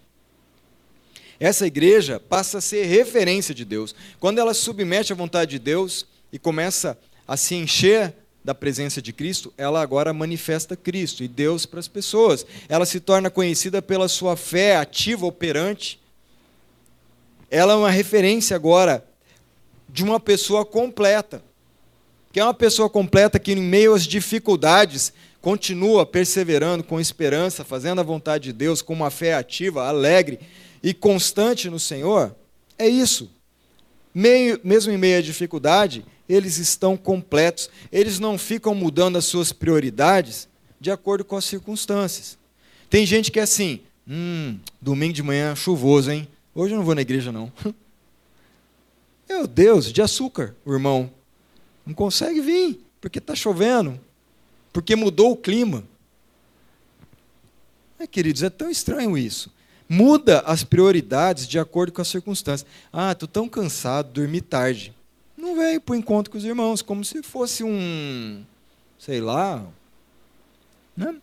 Essa 1.41 1.67
igreja 1.67 2.21
passa 2.21 2.59
a 2.59 2.61
ser 2.61 2.85
referência 2.85 3.55
de 3.55 3.65
Deus. 3.65 3.95
Quando 4.19 4.39
ela 4.39 4.55
submete 4.55 5.13
à 5.13 5.17
vontade 5.17 5.53
de 5.53 5.59
Deus 5.59 6.07
e 6.33 6.39
começa 6.39 6.99
a 7.27 7.37
se 7.37 7.55
encher 7.55 8.15
da 8.45 8.55
presença 8.55 9.03
de 9.03 9.13
Cristo, 9.13 9.53
ela 9.57 9.81
agora 9.81 10.13
manifesta 10.13 10.77
Cristo 10.77 11.23
e 11.23 11.29
Deus 11.29 11.67
para 11.67 11.81
as 11.81 11.89
pessoas. 11.89 12.47
Ela 12.69 12.87
se 12.87 12.99
torna 12.99 13.31
conhecida 13.31 13.83
pela 13.83 14.09
sua 14.09 14.37
fé 14.37 14.77
ativa, 14.77 15.27
operante, 15.27 16.01
ela 17.51 17.73
é 17.73 17.77
uma 17.77 17.91
referência 17.91 18.55
agora 18.55 19.05
de 19.89 20.05
uma 20.05 20.21
pessoa 20.21 20.65
completa. 20.65 21.43
Que 22.33 22.41
é 22.41 22.45
uma 22.45 22.55
pessoa 22.55 22.91
completa 22.91 23.39
que, 23.39 23.53
em 23.53 23.61
meio 23.61 23.95
às 23.95 24.05
dificuldades, 24.05 25.13
continua 25.41 26.05
perseverando 26.05 26.85
com 26.85 27.01
esperança, 27.01 27.65
fazendo 27.65 28.01
a 28.01 28.05
vontade 28.05 28.45
de 28.45 28.53
Deus, 28.53 28.83
com 28.83 28.93
uma 28.93 29.11
fé 29.11 29.35
ativa, 29.35 29.87
alegre 29.87 30.41
e 30.83 30.93
constante 30.93 31.71
no 31.71 31.79
Senhor. 31.79 32.35
É 32.79 32.89
isso. 32.89 33.31
Meio, 34.15 34.61
mesmo 34.63 34.93
em 34.93 34.99
meio 34.99 35.19
à 35.19 35.23
dificuldade, 35.23 36.05
eles 36.29 36.59
estão 36.59 36.97
completos. 36.97 37.71
Eles 37.91 38.19
não 38.19 38.37
ficam 38.37 38.75
mudando 38.75 39.17
as 39.17 39.25
suas 39.25 39.53
prioridades 39.53 40.49
de 40.81 40.91
acordo 40.91 41.25
com 41.25 41.37
as 41.37 41.45
circunstâncias. 41.45 42.39
Tem 42.91 43.07
gente 43.07 43.31
que 43.31 43.41
é 43.41 43.43
assim: 43.43 43.81
hum, 44.07 44.59
domingo 44.81 45.13
de 45.13 45.23
manhã 45.23 45.55
chuvoso, 45.55 46.11
hein? 46.11 46.29
Hoje 46.55 46.75
eu 46.75 46.79
não 46.79 46.85
vou 46.85 46.95
na 46.95 47.03
igreja, 47.03 47.33
não. 47.33 47.53
Meu 49.29 49.47
Deus, 49.47 49.93
de 49.93 50.01
açúcar, 50.01 50.55
irmão. 50.67 51.11
Não 51.89 51.95
consegue 51.95 52.43
vir, 52.43 52.85
porque 53.01 53.19
está 53.19 53.35
chovendo, 53.35 53.99
porque 54.75 54.95
mudou 54.95 55.33
o 55.33 55.37
clima. 55.37 55.83
É, 57.99 58.07
queridos, 58.07 58.43
é 58.43 58.51
tão 58.51 58.71
estranho 58.71 59.17
isso. 59.17 59.51
Muda 59.89 60.41
as 60.41 60.63
prioridades 60.63 61.49
de 61.49 61.59
acordo 61.59 61.91
com 61.91 62.03
as 62.03 62.09
circunstâncias. 62.09 62.69
Ah, 62.93 63.13
estou 63.13 63.27
tão 63.27 63.49
cansado, 63.49 64.13
dormi 64.13 64.43
tarde. 64.43 64.93
Não 65.35 65.57
vem 65.57 65.81
para 65.81 65.95
o 65.95 65.97
encontro 65.97 66.31
com 66.31 66.37
os 66.37 66.45
irmãos, 66.45 66.83
como 66.83 67.03
se 67.03 67.23
fosse 67.23 67.65
um, 67.65 68.45
sei 68.99 69.23
lá, 69.23 69.67
né? 70.95 71.17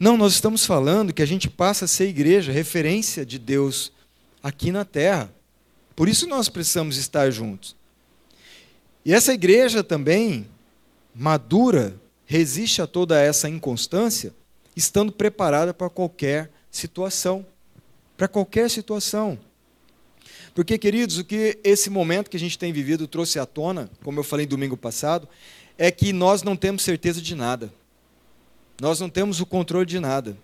Não, 0.00 0.16
nós 0.16 0.32
estamos 0.32 0.64
falando 0.64 1.12
que 1.12 1.20
a 1.20 1.26
gente 1.26 1.50
passa 1.50 1.84
a 1.84 1.88
ser 1.88 2.08
igreja, 2.08 2.50
referência 2.50 3.26
de 3.26 3.38
Deus 3.38 3.92
aqui 4.42 4.72
na 4.72 4.84
terra. 4.84 5.30
Por 5.94 6.08
isso 6.08 6.26
nós 6.26 6.48
precisamos 6.48 6.96
estar 6.96 7.30
juntos. 7.30 7.76
E 9.04 9.12
essa 9.12 9.34
igreja 9.34 9.84
também, 9.84 10.48
madura, 11.14 11.94
resiste 12.24 12.80
a 12.80 12.86
toda 12.86 13.20
essa 13.20 13.48
inconstância, 13.48 14.32
estando 14.74 15.12
preparada 15.12 15.74
para 15.74 15.90
qualquer 15.90 16.50
situação. 16.70 17.44
Para 18.16 18.26
qualquer 18.26 18.70
situação. 18.70 19.38
Porque, 20.54 20.78
queridos, 20.78 21.18
o 21.18 21.24
que 21.24 21.58
esse 21.62 21.90
momento 21.90 22.30
que 22.30 22.36
a 22.36 22.40
gente 22.40 22.58
tem 22.58 22.72
vivido 22.72 23.06
trouxe 23.06 23.38
à 23.38 23.44
tona, 23.44 23.90
como 24.02 24.20
eu 24.20 24.24
falei 24.24 24.46
domingo 24.46 24.76
passado, 24.76 25.28
é 25.76 25.90
que 25.90 26.12
nós 26.12 26.42
não 26.42 26.56
temos 26.56 26.82
certeza 26.82 27.20
de 27.20 27.34
nada. 27.34 27.72
Nós 28.80 29.00
não 29.00 29.10
temos 29.10 29.40
o 29.40 29.46
controle 29.46 29.84
de 29.84 30.00
nada. 30.00 30.36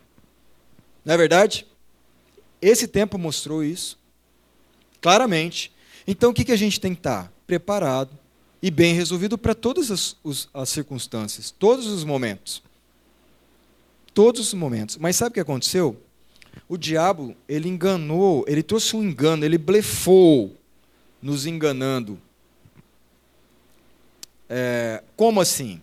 Não 1.05 1.15
é 1.15 1.17
verdade? 1.17 1.67
Esse 2.61 2.87
tempo 2.87 3.17
mostrou 3.17 3.65
isso 3.65 3.99
claramente. 5.01 5.73
Então, 6.07 6.31
o 6.31 6.35
que, 6.35 6.53
a 6.53 6.57
gente 6.57 6.79
tem 6.79 6.93
que 6.93 7.01
estar? 7.01 7.33
Preparado 7.47 8.20
e 8.63 8.71
bem 8.71 8.95
resolvido 8.95 9.39
para 9.39 9.55
todas 9.55 9.91
as, 9.91 10.17
as 10.53 10.69
circunstâncias, 10.69 11.51
todos 11.51 11.87
os 11.87 12.05
momentos. 12.05 12.63
Todos 14.13 14.49
os 14.49 14.55
momentos. 14.55 14.97
Mas 14.97 15.17
sabe 15.17 15.31
o 15.31 15.35
que 15.35 15.41
aconteceu? 15.41 15.97
O 16.69 16.77
diabo, 16.77 17.35
ele 17.49 17.69
enganou, 17.69 18.45
ele 18.47 18.63
trouxe 18.63 18.97
um 18.97 19.03
engano, 19.03 19.45
ele 19.45 19.57
blefou, 19.57 20.57
nos 21.23 21.47
enganando. 21.47 22.19
É, 24.49 25.03
como 25.17 25.41
assim? 25.41 25.81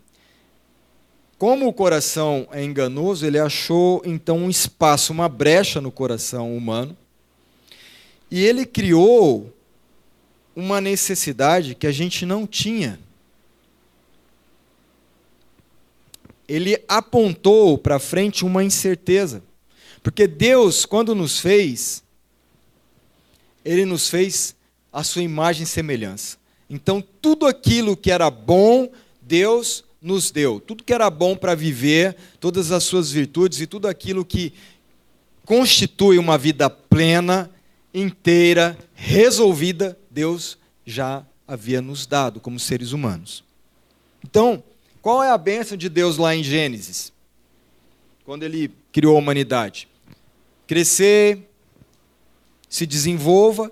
Como 1.37 1.67
o 1.67 1.73
coração 1.73 2.47
é 2.51 2.63
enganoso, 2.63 3.25
ele 3.25 3.39
achou 3.39 4.01
então 4.05 4.39
um 4.39 4.49
espaço, 4.49 5.13
uma 5.13 5.29
brecha 5.29 5.79
no 5.79 5.91
coração 5.91 6.55
humano, 6.55 6.97
e 8.29 8.43
ele 8.43 8.65
criou 8.65 9.53
uma 10.57 10.81
necessidade 10.81 11.75
que 11.75 11.85
a 11.85 11.91
gente 11.91 12.25
não 12.25 12.47
tinha. 12.47 12.99
Ele 16.47 16.83
apontou 16.87 17.77
para 17.77 17.99
frente 17.99 18.43
uma 18.43 18.63
incerteza. 18.63 19.43
Porque 20.01 20.25
Deus, 20.25 20.83
quando 20.83 21.13
nos 21.13 21.39
fez, 21.39 22.03
ele 23.63 23.85
nos 23.85 24.09
fez 24.09 24.55
a 24.91 25.03
sua 25.03 25.21
imagem 25.21 25.61
e 25.61 25.67
semelhança. 25.67 26.37
Então, 26.67 27.03
tudo 27.21 27.45
aquilo 27.45 27.95
que 27.95 28.09
era 28.09 28.31
bom, 28.31 28.89
Deus 29.21 29.83
nos 30.01 30.31
deu. 30.31 30.59
Tudo 30.59 30.83
que 30.83 30.93
era 30.93 31.07
bom 31.11 31.35
para 31.35 31.53
viver, 31.53 32.15
todas 32.39 32.71
as 32.71 32.83
suas 32.83 33.11
virtudes 33.11 33.61
e 33.61 33.67
tudo 33.67 33.87
aquilo 33.87 34.25
que 34.25 34.53
constitui 35.45 36.17
uma 36.17 36.35
vida 36.35 36.67
plena, 36.67 37.47
inteira, 37.93 38.77
resolvida, 38.93 39.97
Deus 40.09 40.57
já 40.85 41.25
havia 41.47 41.81
nos 41.81 42.05
dado 42.05 42.39
como 42.39 42.59
seres 42.59 42.91
humanos. 42.91 43.43
Então, 44.23 44.63
qual 45.01 45.23
é 45.23 45.29
a 45.29 45.37
bênção 45.37 45.77
de 45.77 45.89
Deus 45.89 46.17
lá 46.17 46.35
em 46.35 46.43
Gênesis? 46.43 47.13
Quando 48.25 48.43
ele 48.43 48.71
criou 48.91 49.15
a 49.15 49.19
humanidade? 49.19 49.87
Crescer, 50.65 51.49
se 52.67 52.85
desenvolva, 52.85 53.71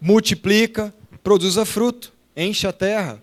multiplica, 0.00 0.92
produza 1.22 1.64
fruto, 1.64 2.12
enche 2.36 2.66
a 2.66 2.72
terra. 2.72 3.22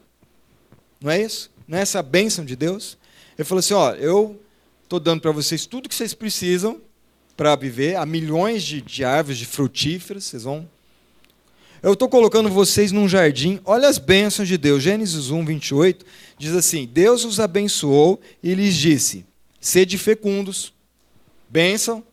Não 1.02 1.12
é 1.12 1.22
isso? 1.22 1.52
Não 1.68 1.78
é 1.78 1.82
essa 1.82 2.02
bênção 2.02 2.46
de 2.46 2.56
Deus? 2.56 2.98
Ele 3.38 3.46
falou 3.46 3.60
assim: 3.60 3.74
ó, 3.74 3.92
eu 3.94 4.42
estou 4.84 5.00
dando 5.00 5.22
para 5.22 5.32
vocês 5.32 5.66
tudo 5.66 5.90
que 5.90 5.96
vocês 5.96 6.14
precisam 6.14 6.82
para 7.38 7.56
viver, 7.56 7.96
há 7.96 8.06
milhões 8.06 8.64
de, 8.64 8.82
de 8.82 9.06
árvores 9.06 9.38
de 9.38 9.46
frutíferas, 9.46 10.26
vocês 10.26 10.44
vão. 10.44 10.68
Eu 11.84 11.94
estou 11.94 12.10
colocando 12.10 12.50
vocês 12.50 12.92
num 12.92 13.08
jardim, 13.08 13.62
olha 13.64 13.88
as 13.88 14.00
bênçãos 14.00 14.48
de 14.48 14.58
Deus. 14.58 14.82
Gênesis 14.82 15.30
1, 15.30 15.46
28 15.46 16.06
diz 16.40 16.56
assim: 16.56 16.90
Deus 16.92 17.24
os 17.24 17.40
abençoou 17.40 18.20
e 18.42 18.56
lhes 18.56 18.76
disse: 18.76 19.24
sede 19.62 20.00
fecundos, 20.00 20.74
bênção 21.48 22.04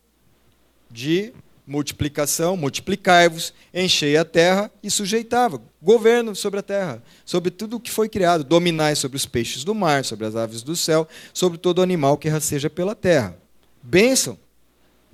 de 0.91 1.33
multiplicação, 1.67 2.59
multiplicai-vos, 2.59 3.55
enchei 3.73 4.19
a 4.19 4.25
terra 4.25 4.71
e 4.83 4.91
sujeitava, 4.91 5.63
governo 5.81 6.37
sobre 6.37 6.61
a 6.61 6.63
terra, 6.63 7.03
sobre 7.25 7.51
tudo 7.51 7.77
o 7.77 7.81
que 7.81 7.91
foi 7.91 8.07
criado, 8.07 8.45
dominai 8.45 8.95
sobre 8.95 9.17
os 9.17 9.25
peixes 9.25 9.65
do 9.65 9.75
mar, 9.75 10.05
sobre 10.05 10.27
as 10.27 10.37
aves 10.37 10.63
do 10.63 10.77
céu, 10.77 11.09
sobre 11.33 11.57
todo 11.57 11.81
animal 11.81 12.19
que 12.19 12.29
rasteja 12.29 12.69
pela 12.69 12.95
terra. 12.95 13.39
Bênção, 13.83 14.39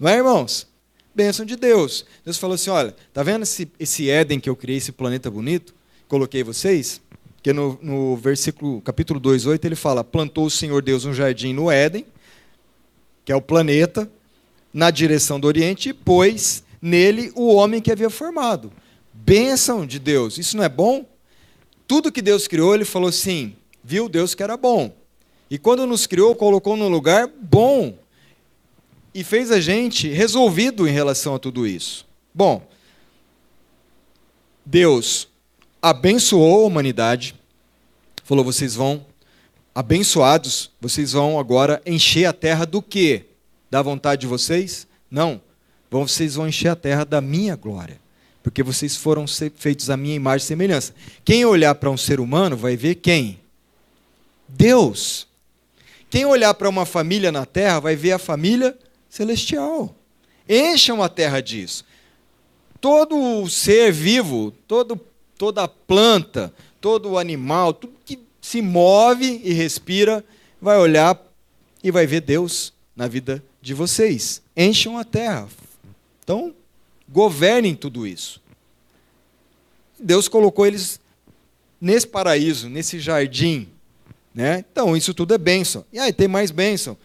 não 0.01 0.11
é, 0.11 0.17
irmãos? 0.17 0.67
Bênção 1.15 1.45
de 1.45 1.57
Deus. 1.57 2.05
Deus 2.25 2.39
falou 2.39 2.55
assim: 2.55 2.71
olha, 2.71 2.95
tá 3.13 3.23
vendo 3.23 3.43
esse, 3.43 3.71
esse 3.79 4.09
Éden 4.09 4.41
que 4.41 4.49
eu 4.49 4.57
criei, 4.57 4.79
esse 4.79 4.93
planeta 4.93 5.31
bonito? 5.31 5.75
Coloquei 6.09 6.43
vocês? 6.43 7.01
Que 7.43 7.53
no, 7.53 7.79
no 7.83 8.17
versículo, 8.17 8.81
capítulo 8.81 9.21
2, 9.21 9.47
8, 9.47 9.65
ele 9.65 9.77
fala: 9.77 10.03
plantou 10.03 10.47
o 10.47 10.51
Senhor 10.51 10.83
Deus 10.83 11.05
um 11.05 11.13
jardim 11.13 11.53
no 11.53 11.71
Éden, 11.71 12.07
que 13.25 13.33
é 13.33 13.37
o 13.37 13.43
planeta, 13.43 14.11
na 14.73 14.91
direção 14.91 15.39
do 15.39 15.47
Oriente 15.47 15.91
e 15.91 15.93
pôs 15.93 16.65
nele 16.81 17.33
o 17.35 17.53
homem 17.55 17.81
que 17.81 17.93
havia 17.93 18.09
formado. 18.09 18.73
Bênção 19.13 19.85
de 19.85 19.99
Deus. 19.99 20.39
Isso 20.39 20.57
não 20.57 20.65
é 20.65 20.69
bom? 20.69 21.05
Tudo 21.87 22.13
que 22.13 22.23
Deus 22.23 22.49
criou, 22.49 22.75
ele 22.75 22.85
falou 22.85 23.09
assim: 23.09 23.55
viu 23.83 24.09
Deus 24.09 24.35
que 24.35 24.43
era 24.43 24.57
bom. 24.57 24.95
E 25.51 25.59
quando 25.59 25.87
nos 25.87 26.07
criou, 26.07 26.35
colocou 26.35 26.77
no 26.77 26.89
lugar 26.89 27.27
bom. 27.27 27.99
E 29.13 29.25
fez 29.25 29.51
a 29.51 29.61
gente 29.61 30.09
resolvido 30.09 30.87
em 30.87 30.93
relação 30.93 31.35
a 31.35 31.39
tudo 31.39 31.67
isso. 31.67 32.07
Bom, 32.33 32.67
Deus 34.65 35.29
abençoou 35.83 36.65
a 36.65 36.67
humanidade, 36.67 37.35
falou: 38.25 38.45
vocês 38.45 38.75
vão, 38.75 39.05
abençoados, 39.75 40.71
vocês 40.81 41.13
vão 41.13 41.39
agora 41.39 41.83
encher 41.85 42.27
a 42.27 42.33
terra 42.33 42.65
do 42.65 42.81
quê? 42.81 43.27
Da 43.71 43.83
vontade 43.83 44.23
de 44.23 44.27
vocês? 44.27 44.87
Não. 45.11 45.41
Vocês 45.91 46.37
vão 46.37 46.47
encher 46.47 46.69
a 46.69 46.77
terra 46.77 47.05
da 47.05 47.21
minha 47.21 47.57
glória. 47.57 47.99
Porque 48.43 48.63
vocês 48.63 48.97
foram 48.97 49.27
feitos 49.57 49.91
à 49.91 49.97
minha 49.97 50.15
imagem 50.15 50.45
e 50.45 50.47
semelhança. 50.47 50.95
Quem 51.25 51.45
olhar 51.45 51.75
para 51.75 51.91
um 51.91 51.97
ser 51.97 52.21
humano 52.21 52.57
vai 52.57 52.77
ver 52.77 52.97
quem? 52.97 53.41
Deus. 54.49 55.27
Quem 56.09 56.25
olhar 56.25 56.55
para 56.55 56.69
uma 56.69 56.87
família 56.87 57.31
na 57.31 57.45
terra 57.45 57.81
vai 57.81 57.97
ver 57.97 58.13
a 58.13 58.19
família 58.19 58.77
celestial. 59.11 59.95
Encham 60.49 61.03
a 61.03 61.09
terra 61.09 61.41
disso. 61.41 61.85
Todo 62.81 63.47
ser 63.51 63.93
vivo, 63.93 64.53
todo, 64.67 64.99
toda 65.37 65.69
planta, 65.69 66.55
todo 66.81 67.19
animal, 67.19 67.75
tudo 67.75 67.93
que 68.07 68.19
se 68.41 68.63
move 68.63 69.43
e 69.45 69.53
respira, 69.53 70.25
vai 70.63 70.79
olhar 70.79 71.21
e 71.85 71.91
vai 71.91 72.07
ver 72.07 72.23
Deus 72.23 72.73
na 72.97 73.07
vida 73.07 73.43
de 73.61 73.75
vocês. 73.75 74.41
Encham 74.57 74.97
a 74.97 75.05
terra. 75.05 75.47
Então, 76.25 76.55
governem 77.09 77.75
tudo 77.75 78.07
isso. 78.07 78.41
Deus 79.99 80.29
colocou 80.29 80.67
eles 80.67 80.99
nesse 81.81 82.07
paraíso, 82.07 82.69
nesse 82.69 82.99
jardim. 82.99 83.69
Né? 84.35 84.65
Então, 84.73 84.97
isso 84.97 85.13
tudo 85.13 85.35
é 85.35 85.39
bênção. 85.39 85.85
E 85.93 85.99
aí 85.99 86.13
tem 86.13 86.29
mais 86.29 86.51
bênção. 86.51 86.97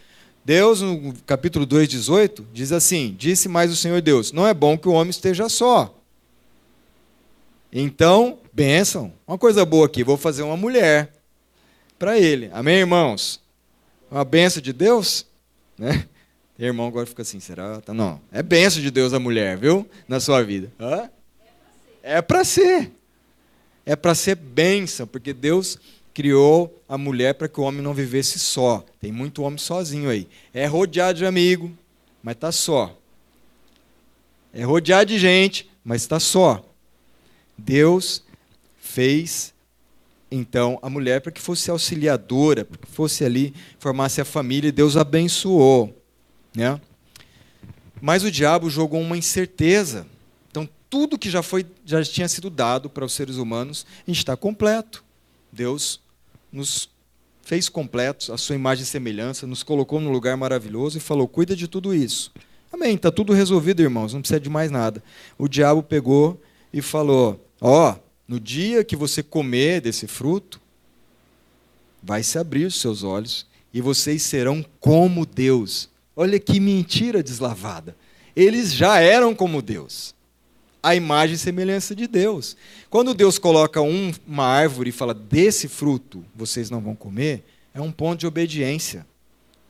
Deus, 0.46 0.80
no 0.80 1.12
capítulo 1.26 1.66
2, 1.66 1.90
18, 1.90 2.48
diz 2.54 2.72
assim: 2.72 3.16
Disse 3.18 3.50
mais 3.50 3.72
o 3.72 3.76
Senhor 3.76 4.00
Deus: 4.00 4.32
Não 4.32 4.46
é 4.46 4.54
bom 4.54 4.78
que 4.78 4.88
o 4.88 4.92
homem 4.92 5.10
esteja 5.10 5.50
só. 5.50 5.92
Então, 7.74 8.38
bênção. 8.54 9.12
Uma 9.28 9.40
coisa 9.40 9.66
boa 9.66 9.88
aqui, 9.88 10.04
vou 10.04 10.18
fazer 10.18 10.44
uma 10.44 10.56
mulher 10.56 11.12
para 11.98 12.20
ele. 12.20 12.52
Amém, 12.54 12.78
irmãos? 12.78 13.42
Uma 14.10 14.24
benção 14.24 14.62
de 14.62 14.72
Deus? 14.72 15.26
Né? 15.78 16.08
Irmão 16.60 16.88
agora 16.88 17.08
fica 17.08 17.24
assim, 17.24 17.40
será? 17.40 17.82
Tá, 17.82 17.94
não, 17.94 18.22
é 18.32 18.44
benção 18.44 18.82
de 18.82 18.92
Deus 18.92 19.14
a 19.14 19.20
mulher, 19.20 19.58
viu? 19.58 19.90
Na 20.08 20.20
sua 20.20 20.44
vida. 20.44 20.72
Hã? 20.80 21.10
É 22.04 22.22
para 22.22 22.44
ser. 22.46 22.92
É 23.84 23.96
para 23.96 24.14
ser 24.14 24.36
bênção, 24.36 25.08
porque 25.08 25.34
Deus 25.34 25.80
criou 26.16 26.82
a 26.88 26.98
mulher 26.98 27.34
para 27.34 27.50
que 27.50 27.60
o 27.60 27.64
homem 27.64 27.82
não 27.82 27.94
vivesse 27.94 28.40
só. 28.40 28.84
Tem 29.02 29.12
muito 29.12 29.44
homem 29.44 29.60
sozinho 29.60 30.10
aí. 30.10 30.30
É 30.54 30.66
rodeado 30.66 31.20
de 31.20 31.26
amigo, 31.26 31.78
mas 32.24 32.36
está 32.36 32.54
só. 32.54 32.98
É 34.54 34.64
rodeado 34.64 35.12
de 35.12 35.20
gente, 35.20 35.70
mas 35.84 36.04
está 36.04 36.18
só. 36.18 36.66
Deus 37.58 38.24
fez 38.78 39.54
então 40.32 40.80
a 40.82 40.90
mulher 40.90 41.20
para 41.20 41.34
que 41.34 41.42
fosse 41.42 41.70
auxiliadora, 41.70 42.64
para 42.64 42.78
que 42.78 42.88
fosse 42.88 43.26
ali, 43.26 43.54
formasse 43.78 44.22
a 44.22 44.26
família, 44.26 44.70
e 44.70 44.72
Deus 44.72 44.96
abençoou. 44.96 46.02
Né? 46.56 46.80
Mas 48.02 48.24
o 48.24 48.32
diabo 48.32 48.70
jogou 48.70 49.02
uma 49.02 49.18
incerteza. 49.18 50.08
Então 50.50 50.68
tudo 50.90 51.20
que 51.20 51.30
já, 51.30 51.44
foi, 51.44 51.66
já 51.86 52.02
tinha 52.06 52.30
sido 52.30 52.50
dado 52.50 52.90
para 52.90 53.04
os 53.04 53.12
seres 53.12 53.36
humanos 53.36 53.86
está 54.08 54.38
completo. 54.38 55.04
Deus 55.52 56.05
nos 56.56 56.90
fez 57.44 57.70
completos, 57.70 58.30
a 58.30 58.38
sua 58.38 58.56
imagem 58.56 58.84
e 58.84 58.88
semelhança, 58.88 59.46
nos 59.46 59.62
colocou 59.62 60.00
num 60.00 60.12
lugar 60.12 60.36
maravilhoso 60.38 60.98
e 60.98 61.02
falou: 61.02 61.28
cuida 61.28 61.56
de 61.56 61.68
tudo 61.68 61.94
isso. 61.94 62.32
Amém, 62.72 62.96
está 62.96 63.12
tudo 63.12 63.34
resolvido, 63.34 63.82
irmãos, 63.82 64.14
não 64.14 64.22
precisa 64.22 64.40
de 64.40 64.50
mais 64.50 64.72
nada. 64.72 65.04
O 65.38 65.48
diabo 65.48 65.84
pegou 65.84 66.42
e 66.74 66.82
falou: 66.82 67.46
ó, 67.62 67.92
oh, 67.92 68.00
no 68.28 68.40
dia 68.40 68.84
que 68.84 68.96
você 68.96 69.22
comer 69.22 69.82
desse 69.82 70.08
fruto, 70.08 70.60
vai 72.02 72.24
se 72.24 72.40
abrir 72.40 72.66
os 72.66 72.80
seus 72.80 73.04
olhos 73.04 73.46
e 73.74 73.82
vocês 73.82 74.24
serão 74.24 74.66
como 74.80 75.26
Deus. 75.26 75.90
Olha 76.16 76.40
que 76.40 76.60
mentira 76.60 77.22
deslavada. 77.22 77.96
Eles 78.34 78.74
já 78.74 79.00
eram 79.00 79.36
como 79.36 79.62
Deus 79.62 80.15
a 80.86 80.94
imagem 80.94 81.34
e 81.34 81.40
semelhança 81.40 81.96
de 81.96 82.06
Deus. 82.06 82.56
Quando 82.92 83.16
Deus 83.16 83.40
coloca 83.40 83.82
um, 83.82 84.14
uma 84.28 84.46
árvore 84.46 84.92
e 84.92 84.94
fala, 84.94 85.16
desse 85.16 85.68
fruto 85.68 86.24
vocês 86.36 86.70
não 86.70 86.80
vão 86.80 86.96
comer, 86.96 87.44
é 87.74 87.82
um 87.82 87.92
ponto 87.92 88.20
de 88.20 88.28
obediência. 88.28 89.04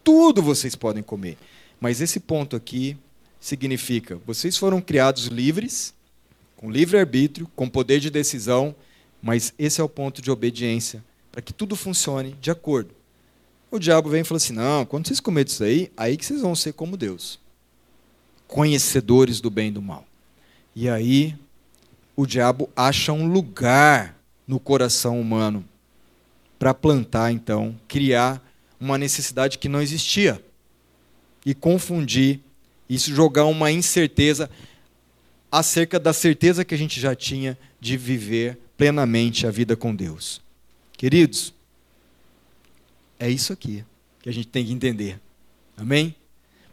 Tudo 0.04 0.42
vocês 0.42 0.76
podem 0.76 1.02
comer. 1.02 1.38
Mas 1.80 2.02
esse 2.02 2.20
ponto 2.20 2.54
aqui 2.54 2.98
significa: 3.40 4.20
vocês 4.28 4.58
foram 4.58 4.82
criados 4.82 5.28
livres, 5.28 5.94
com 6.58 6.70
livre-arbítrio, 6.70 7.50
com 7.56 7.70
poder 7.70 8.02
de 8.02 8.10
decisão, 8.10 8.76
mas 9.22 9.54
esse 9.58 9.80
é 9.80 9.84
o 9.86 9.90
ponto 9.90 10.22
de 10.22 10.30
obediência, 10.30 11.02
para 11.32 11.42
que 11.42 11.54
tudo 11.54 11.78
funcione 11.78 12.36
de 12.42 12.52
acordo. 12.52 12.94
O 13.72 13.80
diabo 13.80 14.10
vem 14.10 14.20
e 14.20 14.26
fala 14.26 14.36
assim: 14.36 14.54
não, 14.54 14.86
quando 14.86 15.08
vocês 15.08 15.22
comerem 15.22 15.50
isso 15.50 15.64
aí, 15.64 15.90
aí 15.96 16.18
que 16.18 16.26
vocês 16.26 16.42
vão 16.42 16.56
ser 16.56 16.74
como 16.74 16.98
Deus, 16.98 17.40
conhecedores 18.50 19.40
do 19.40 19.50
bem 19.50 19.70
e 19.70 19.72
do 19.72 19.82
mal. 19.82 20.06
E 20.76 20.90
aí 20.90 21.36
o 22.16 22.26
diabo 22.26 22.70
acha 22.76 23.14
um 23.14 23.28
lugar 23.28 24.20
no 24.48 24.60
coração 24.60 25.20
humano 25.20 25.64
para 26.60 26.74
plantar, 26.74 27.32
então, 27.32 27.80
criar 27.88 28.42
uma 28.80 28.98
necessidade 28.98 29.58
que 29.58 29.70
não 29.70 29.82
existia 29.82 30.44
e 31.46 31.54
confundir 31.54 32.40
isso, 32.90 33.14
jogar 33.14 33.46
uma 33.46 33.72
incerteza 33.72 34.50
acerca 35.52 36.00
da 36.00 36.12
certeza 36.12 36.66
que 36.66 36.76
a 36.76 36.78
gente 36.78 37.00
já 37.00 37.16
tinha 37.16 37.58
de 37.80 37.98
viver 37.98 38.58
plenamente 38.78 39.48
a 39.48 39.52
vida 39.52 39.76
com 39.76 39.96
Deus. 39.96 40.42
Queridos, 40.98 41.54
é 43.20 43.30
isso 43.30 43.54
aqui 43.54 43.84
que 44.22 44.30
a 44.30 44.34
gente 44.34 44.48
tem 44.48 44.66
que 44.66 44.72
entender. 44.72 45.20
Amém? 45.78 46.16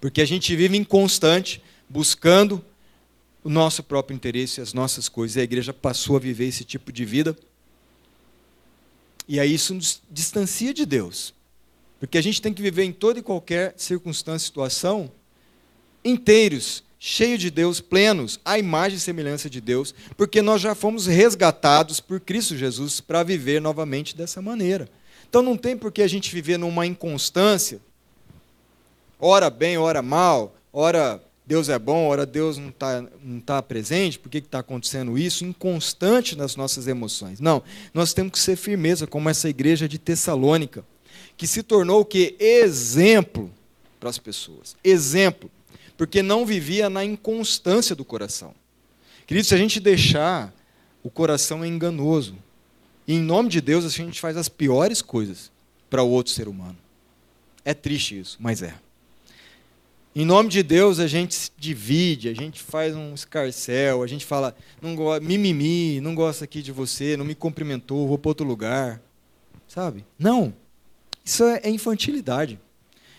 Porque 0.00 0.20
a 0.20 0.24
gente 0.24 0.54
vive 0.56 0.76
inconstante, 0.76 1.62
buscando 1.88 2.64
o 3.44 3.48
nosso 3.48 3.82
próprio 3.82 4.14
interesse, 4.14 4.60
as 4.60 4.72
nossas 4.72 5.08
coisas. 5.08 5.36
E 5.36 5.40
a 5.40 5.44
igreja 5.44 5.72
passou 5.72 6.16
a 6.16 6.20
viver 6.20 6.46
esse 6.46 6.64
tipo 6.64 6.92
de 6.92 7.04
vida. 7.04 7.36
E 9.26 9.40
aí 9.40 9.54
isso 9.54 9.74
nos 9.74 10.02
distancia 10.10 10.72
de 10.72 10.84
Deus. 10.84 11.34
Porque 11.98 12.18
a 12.18 12.22
gente 12.22 12.42
tem 12.42 12.52
que 12.52 12.62
viver 12.62 12.84
em 12.84 12.92
toda 12.92 13.18
e 13.18 13.22
qualquer 13.22 13.74
circunstância, 13.76 14.46
situação, 14.46 15.10
inteiros, 16.04 16.82
cheios 16.98 17.40
de 17.40 17.50
Deus, 17.50 17.80
plenos, 17.80 18.38
à 18.44 18.58
imagem 18.58 18.96
e 18.96 19.00
semelhança 19.00 19.50
de 19.50 19.60
Deus, 19.60 19.94
porque 20.16 20.40
nós 20.40 20.60
já 20.60 20.74
fomos 20.74 21.06
resgatados 21.06 21.98
por 21.98 22.20
Cristo 22.20 22.56
Jesus 22.56 23.00
para 23.00 23.22
viver 23.22 23.60
novamente 23.60 24.16
dessa 24.16 24.40
maneira. 24.40 24.88
Então 25.28 25.42
não 25.42 25.56
tem 25.56 25.76
por 25.76 25.90
que 25.90 26.02
a 26.02 26.06
gente 26.06 26.32
viver 26.32 26.58
numa 26.58 26.86
inconstância, 26.86 27.80
ora 29.18 29.48
bem, 29.50 29.78
ora 29.78 30.02
mal, 30.02 30.54
ora 30.72 31.20
Deus 31.44 31.68
é 31.68 31.78
bom, 31.78 32.06
ora 32.06 32.24
Deus 32.24 32.56
não 32.56 32.68
está 32.68 33.04
não 33.22 33.40
tá 33.40 33.60
presente, 33.60 34.18
por 34.18 34.28
que 34.28 34.38
está 34.38 34.60
acontecendo 34.60 35.18
isso? 35.18 35.44
Inconstante 35.44 36.36
nas 36.36 36.54
nossas 36.54 36.86
emoções. 36.86 37.40
Não, 37.40 37.62
nós 37.92 38.14
temos 38.14 38.32
que 38.32 38.38
ser 38.38 38.56
firmeza, 38.56 39.06
como 39.06 39.28
essa 39.28 39.48
igreja 39.48 39.88
de 39.88 39.98
Tessalônica, 39.98 40.84
que 41.36 41.46
se 41.46 41.62
tornou 41.62 42.00
o 42.00 42.04
que? 42.04 42.36
Exemplo 42.38 43.50
para 43.98 44.08
as 44.08 44.18
pessoas. 44.18 44.76
Exemplo, 44.84 45.50
porque 45.96 46.22
não 46.22 46.46
vivia 46.46 46.88
na 46.88 47.04
inconstância 47.04 47.94
do 47.94 48.04
coração. 48.04 48.54
Querido, 49.26 49.46
se 49.46 49.54
a 49.54 49.58
gente 49.58 49.80
deixar, 49.80 50.52
o 51.02 51.10
coração 51.10 51.64
é 51.64 51.68
enganoso. 51.68 52.36
E 53.06 53.14
em 53.14 53.20
nome 53.20 53.48
de 53.48 53.60
Deus, 53.60 53.84
a 53.84 53.88
gente 53.88 54.20
faz 54.20 54.36
as 54.36 54.48
piores 54.48 55.02
coisas 55.02 55.50
para 55.90 56.02
o 56.02 56.08
outro 56.08 56.32
ser 56.32 56.48
humano. 56.48 56.76
É 57.64 57.74
triste 57.74 58.18
isso, 58.18 58.36
mas 58.40 58.62
é. 58.62 58.74
Em 60.14 60.26
nome 60.26 60.50
de 60.50 60.62
Deus, 60.62 60.98
a 60.98 61.06
gente 61.06 61.34
se 61.34 61.50
divide, 61.56 62.28
a 62.28 62.34
gente 62.34 62.62
faz 62.62 62.94
um 62.94 63.14
escarcel, 63.14 64.02
a 64.02 64.06
gente 64.06 64.26
fala, 64.26 64.54
não 64.80 64.94
mimimi, 65.20 66.02
não 66.02 66.14
gosta 66.14 66.44
aqui 66.44 66.60
de 66.60 66.70
você, 66.70 67.16
não 67.16 67.24
me 67.24 67.34
cumprimentou, 67.34 68.06
vou 68.06 68.18
para 68.18 68.28
outro 68.28 68.46
lugar. 68.46 69.00
Sabe? 69.66 70.04
Não. 70.18 70.52
Isso 71.24 71.44
é 71.44 71.70
infantilidade. 71.70 72.60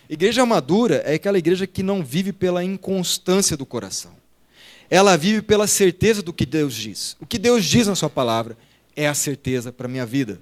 Igreja 0.08 0.46
madura 0.46 0.98
é 0.98 1.16
aquela 1.16 1.40
igreja 1.40 1.66
que 1.66 1.82
não 1.82 2.04
vive 2.04 2.32
pela 2.32 2.64
inconstância 2.64 3.58
do 3.58 3.66
coração. 3.66 4.12
Ela 4.88 5.18
vive 5.18 5.42
pela 5.42 5.66
certeza 5.66 6.22
do 6.22 6.32
que 6.32 6.46
Deus 6.46 6.76
diz. 6.76 7.18
O 7.20 7.26
que 7.26 7.40
Deus 7.40 7.66
diz 7.66 7.88
na 7.88 7.96
sua 7.96 8.10
palavra 8.10 8.56
é 8.96 9.08
a 9.08 9.16
certeza 9.16 9.72
para 9.72 9.88
a 9.88 9.90
minha 9.90 10.06
vida. 10.06 10.40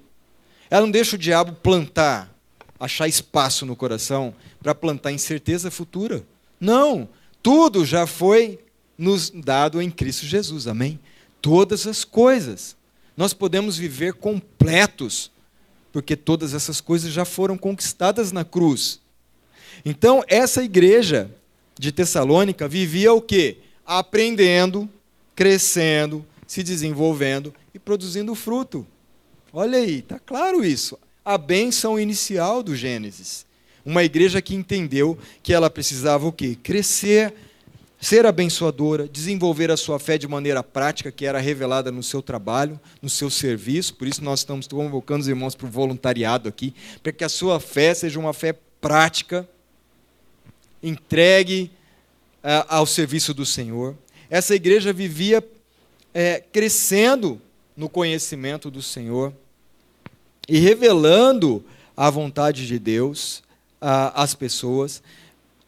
Ela 0.68 0.82
não 0.82 0.90
deixa 0.90 1.16
o 1.16 1.18
diabo 1.18 1.54
plantar, 1.54 2.30
achar 2.78 3.08
espaço 3.08 3.64
no 3.64 3.74
coração 3.74 4.34
para 4.62 4.74
plantar 4.74 5.12
incerteza 5.12 5.70
futura. 5.70 6.26
Não. 6.62 7.08
Tudo 7.42 7.84
já 7.84 8.06
foi 8.06 8.60
nos 8.96 9.30
dado 9.30 9.82
em 9.82 9.90
Cristo 9.90 10.24
Jesus, 10.24 10.68
amém? 10.68 11.00
Todas 11.40 11.88
as 11.88 12.04
coisas. 12.04 12.76
Nós 13.16 13.34
podemos 13.34 13.76
viver 13.76 14.14
completos, 14.14 15.32
porque 15.92 16.14
todas 16.14 16.54
essas 16.54 16.80
coisas 16.80 17.12
já 17.12 17.24
foram 17.24 17.58
conquistadas 17.58 18.30
na 18.30 18.44
cruz. 18.44 19.00
Então, 19.84 20.22
essa 20.28 20.62
igreja 20.62 21.28
de 21.76 21.90
Tessalônica 21.90 22.68
vivia 22.68 23.12
o 23.12 23.20
quê? 23.20 23.58
Aprendendo, 23.84 24.88
crescendo, 25.34 26.24
se 26.46 26.62
desenvolvendo 26.62 27.52
e 27.74 27.78
produzindo 27.78 28.36
fruto. 28.36 28.86
Olha 29.52 29.78
aí, 29.78 29.98
está 29.98 30.20
claro 30.20 30.64
isso. 30.64 30.96
A 31.24 31.36
bênção 31.36 31.98
inicial 31.98 32.62
do 32.62 32.76
Gênesis. 32.76 33.44
Uma 33.84 34.04
igreja 34.04 34.40
que 34.40 34.54
entendeu 34.54 35.18
que 35.42 35.52
ela 35.52 35.68
precisava 35.68 36.26
o 36.26 36.32
quê? 36.32 36.56
Crescer, 36.62 37.34
ser 38.00 38.26
abençoadora, 38.26 39.08
desenvolver 39.08 39.70
a 39.70 39.76
sua 39.76 39.98
fé 39.98 40.16
de 40.16 40.28
maneira 40.28 40.62
prática, 40.62 41.10
que 41.10 41.26
era 41.26 41.38
revelada 41.38 41.90
no 41.90 42.02
seu 42.02 42.22
trabalho, 42.22 42.80
no 43.00 43.08
seu 43.08 43.28
serviço. 43.28 43.94
Por 43.94 44.06
isso 44.06 44.22
nós 44.22 44.40
estamos 44.40 44.66
convocando 44.66 45.20
os 45.20 45.28
irmãos 45.28 45.54
para 45.54 45.66
o 45.66 45.70
voluntariado 45.70 46.48
aqui, 46.48 46.74
para 47.02 47.12
que 47.12 47.24
a 47.24 47.28
sua 47.28 47.58
fé 47.58 47.92
seja 47.94 48.18
uma 48.18 48.32
fé 48.32 48.54
prática, 48.80 49.48
entregue 50.82 51.70
uh, 52.42 52.66
ao 52.68 52.86
serviço 52.86 53.32
do 53.32 53.46
Senhor. 53.46 53.96
Essa 54.28 54.54
igreja 54.54 54.92
vivia 54.92 55.44
é, 56.14 56.40
crescendo 56.52 57.40
no 57.76 57.88
conhecimento 57.88 58.70
do 58.70 58.82
Senhor 58.82 59.32
e 60.48 60.58
revelando 60.58 61.64
a 61.96 62.10
vontade 62.10 62.66
de 62.66 62.78
Deus 62.78 63.42
às 63.82 64.34
pessoas, 64.34 65.02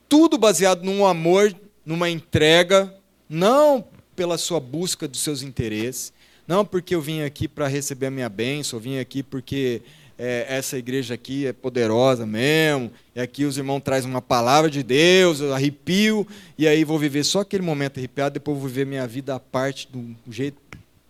tudo 0.08 0.38
baseado 0.38 0.84
num 0.84 1.04
amor, 1.04 1.54
numa 1.84 2.08
entrega, 2.08 2.94
não 3.28 3.84
pela 4.14 4.38
sua 4.38 4.60
busca 4.60 5.08
dos 5.08 5.20
seus 5.20 5.42
interesses, 5.42 6.12
não 6.46 6.64
porque 6.64 6.94
eu 6.94 7.00
vim 7.00 7.22
aqui 7.22 7.48
para 7.48 7.66
receber 7.66 8.06
a 8.06 8.10
minha 8.10 8.28
bênção, 8.28 8.78
eu 8.78 8.82
vim 8.82 8.98
aqui 8.98 9.22
porque 9.22 9.82
é, 10.16 10.46
essa 10.48 10.78
igreja 10.78 11.14
aqui 11.14 11.46
é 11.46 11.52
poderosa 11.52 12.24
mesmo, 12.24 12.92
e 13.14 13.20
aqui 13.20 13.44
os 13.44 13.58
irmãos 13.58 13.80
trazem 13.80 14.08
uma 14.08 14.22
palavra 14.22 14.70
de 14.70 14.82
Deus, 14.82 15.40
eu 15.40 15.52
arrepio, 15.52 16.26
e 16.56 16.68
aí 16.68 16.84
vou 16.84 16.98
viver 16.98 17.24
só 17.24 17.40
aquele 17.40 17.64
momento 17.64 17.98
arrepiado, 17.98 18.34
depois 18.34 18.56
vou 18.56 18.68
viver 18.68 18.86
minha 18.86 19.06
vida 19.06 19.34
à 19.34 19.40
parte, 19.40 19.88
do 19.92 20.14
jeito 20.32 20.58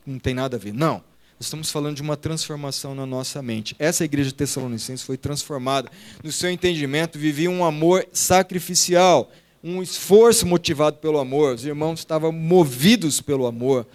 não 0.07 0.19
tem 0.19 0.35
nada 0.35 0.57
a 0.57 0.59
ver. 0.59 0.73
Não. 0.73 1.03
Estamos 1.39 1.71
falando 1.71 1.97
de 1.97 2.03
uma 2.03 2.17
transformação 2.17 2.95
na 2.95 3.05
nossa 3.05 3.43
mente. 3.43 3.75
Essa 3.79 4.05
igreja 4.05 4.29
de 4.29 4.35
Tessalonicenses 4.35 5.05
foi 5.05 5.17
transformada. 5.17 5.91
No 6.23 6.31
seu 6.31 6.51
entendimento, 6.51 7.19
vivia 7.19 7.51
um 7.51 7.65
amor 7.65 8.07
sacrificial, 8.13 9.31
um 9.63 9.83
esforço 9.83 10.47
motivado 10.47 10.99
pelo 10.99 11.19
amor. 11.19 11.55
Os 11.55 11.65
irmãos 11.65 12.01
estavam 12.01 12.31
movidos 12.31 13.21
pelo 13.21 13.47
amor 13.47 13.87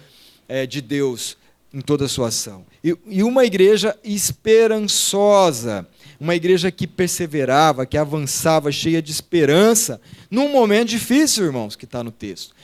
é, 0.48 0.66
de 0.66 0.80
Deus 0.80 1.36
em 1.72 1.80
toda 1.80 2.04
a 2.04 2.08
sua 2.08 2.28
ação. 2.28 2.66
E, 2.82 2.96
e 3.06 3.22
uma 3.22 3.44
igreja 3.44 3.96
esperançosa, 4.02 5.86
uma 6.18 6.34
igreja 6.34 6.70
que 6.70 6.86
perseverava, 6.86 7.86
que 7.86 7.96
avançava, 7.96 8.70
cheia 8.72 9.00
de 9.00 9.12
esperança, 9.12 10.00
num 10.30 10.50
momento 10.50 10.88
difícil, 10.88 11.46
irmãos, 11.46 11.76
que 11.76 11.84
está 11.84 12.02
no 12.02 12.10
texto. 12.10 12.54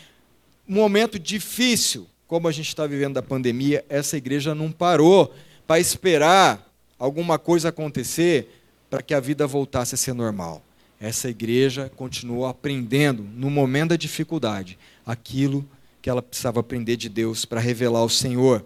Um 0.69 0.75
momento 0.75 1.19
difícil, 1.19 2.07
como 2.27 2.49
a 2.49 2.53
gente 2.53 2.69
está 2.69 2.87
vivendo 2.87 3.15
da 3.15 3.23
pandemia, 3.23 3.85
essa 3.89 4.17
igreja 4.17 4.55
não 4.55 4.71
parou 4.73 5.35
para 5.67 5.81
esperar 5.81 6.73
alguma 6.99 7.39
coisa 7.39 7.69
acontecer 7.69 8.63
para 8.91 9.03
que 9.03 9.15
a 9.15 9.21
vida 9.21 9.47
voltasse 9.47 9.95
a 9.95 9.99
ser 9.99 10.13
normal. 10.13 10.63
Essa 11.01 11.29
igreja 11.29 11.91
continuou 11.95 12.47
aprendendo, 12.47 13.23
no 13.23 13.51
momento 13.51 13.91
da 13.91 13.97
dificuldade, 13.97 14.79
aquilo 15.05 15.69
que 16.01 16.09
ela 16.09 16.23
precisava 16.23 16.61
aprender 16.61 16.97
de 16.97 17.09
Deus 17.09 17.45
para 17.45 17.61
revelar 17.61 18.03
o 18.03 18.09
Senhor. 18.09 18.65